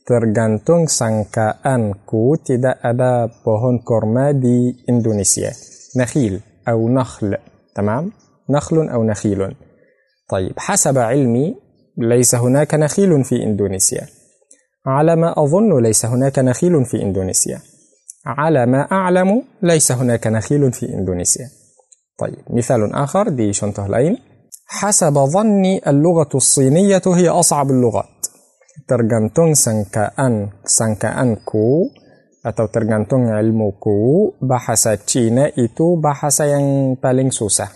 [0.09, 5.53] Tergantung sangkaanku tidak ada pohon korma di Indonesia.
[5.97, 7.37] نخيل أو نخل
[7.75, 8.13] تمام؟
[8.51, 9.55] نخل أو نخيل.
[10.29, 11.57] طيب حسب علمي
[11.99, 14.07] ليس هناك نخيل في إندونيسيا.
[14.87, 17.61] على ما أظن ليس هناك نخيل في إندونيسيا.
[18.29, 21.47] على ما أعلم ليس هناك نخيل في إندونيسيا
[22.18, 24.16] طيب مثال آخر دي شنطه لين
[24.66, 28.18] حسب ظني اللغة الصينية هي أصعب اللغات
[28.89, 31.93] tergantung sangkaan sangkaanku
[32.41, 37.68] atau tergantung ilmuku bahasa Cina itu bahasa yang paling susah.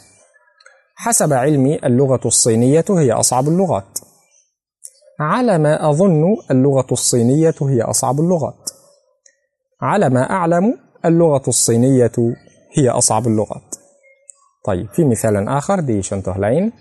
[1.03, 3.98] حسب علمي اللغة الصينية هي أصعب اللغات.
[5.20, 8.71] على ما أظن اللغة الصينية هي أصعب اللغات.
[9.83, 12.12] على ما أعلم اللغة الصينية
[12.72, 13.74] هي أصعب اللغات.
[14.64, 16.72] طيب في مثال آخر دي شنطه لين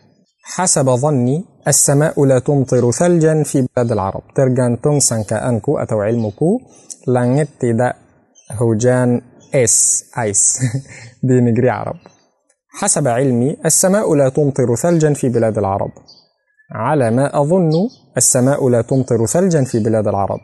[0.43, 4.21] حسب ظني السماء لا تمطر ثلجا في بلاد العرب.
[4.37, 6.61] tergantung sangkaanku atau ilmuku
[7.07, 7.97] langit tidak
[8.59, 9.21] hujan
[9.53, 10.61] es ice
[11.27, 11.97] di negeri Arab
[12.79, 15.91] حسب علمي السماء لا تمطر ثلجا في بلاد العرب.
[16.71, 17.71] على ما أظن
[18.17, 20.39] السماء لا تمطر ثلجا في بلاد العرب.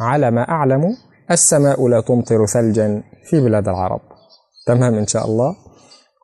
[0.00, 0.96] على ما أعلم
[1.30, 4.00] السماء لا تمطر ثلجا في بلاد العرب.
[4.66, 5.56] تمام إن شاء الله.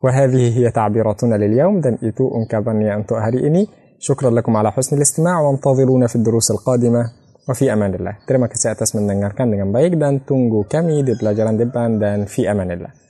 [0.04, 1.80] وهذه هي تعبيراتنا لليوم.
[2.02, 5.40] itu ungkapannya untuk hari ini شكرا لكم على حسن الاستماع.
[5.40, 7.02] وانتظرونا في الدروس القادمة.
[7.48, 8.14] وفي أمان الله.
[8.26, 10.66] terima kasih atas mendengarkan dengan baik dan tunggu
[11.07, 13.05] di pelajaran depan dan في أمان الله.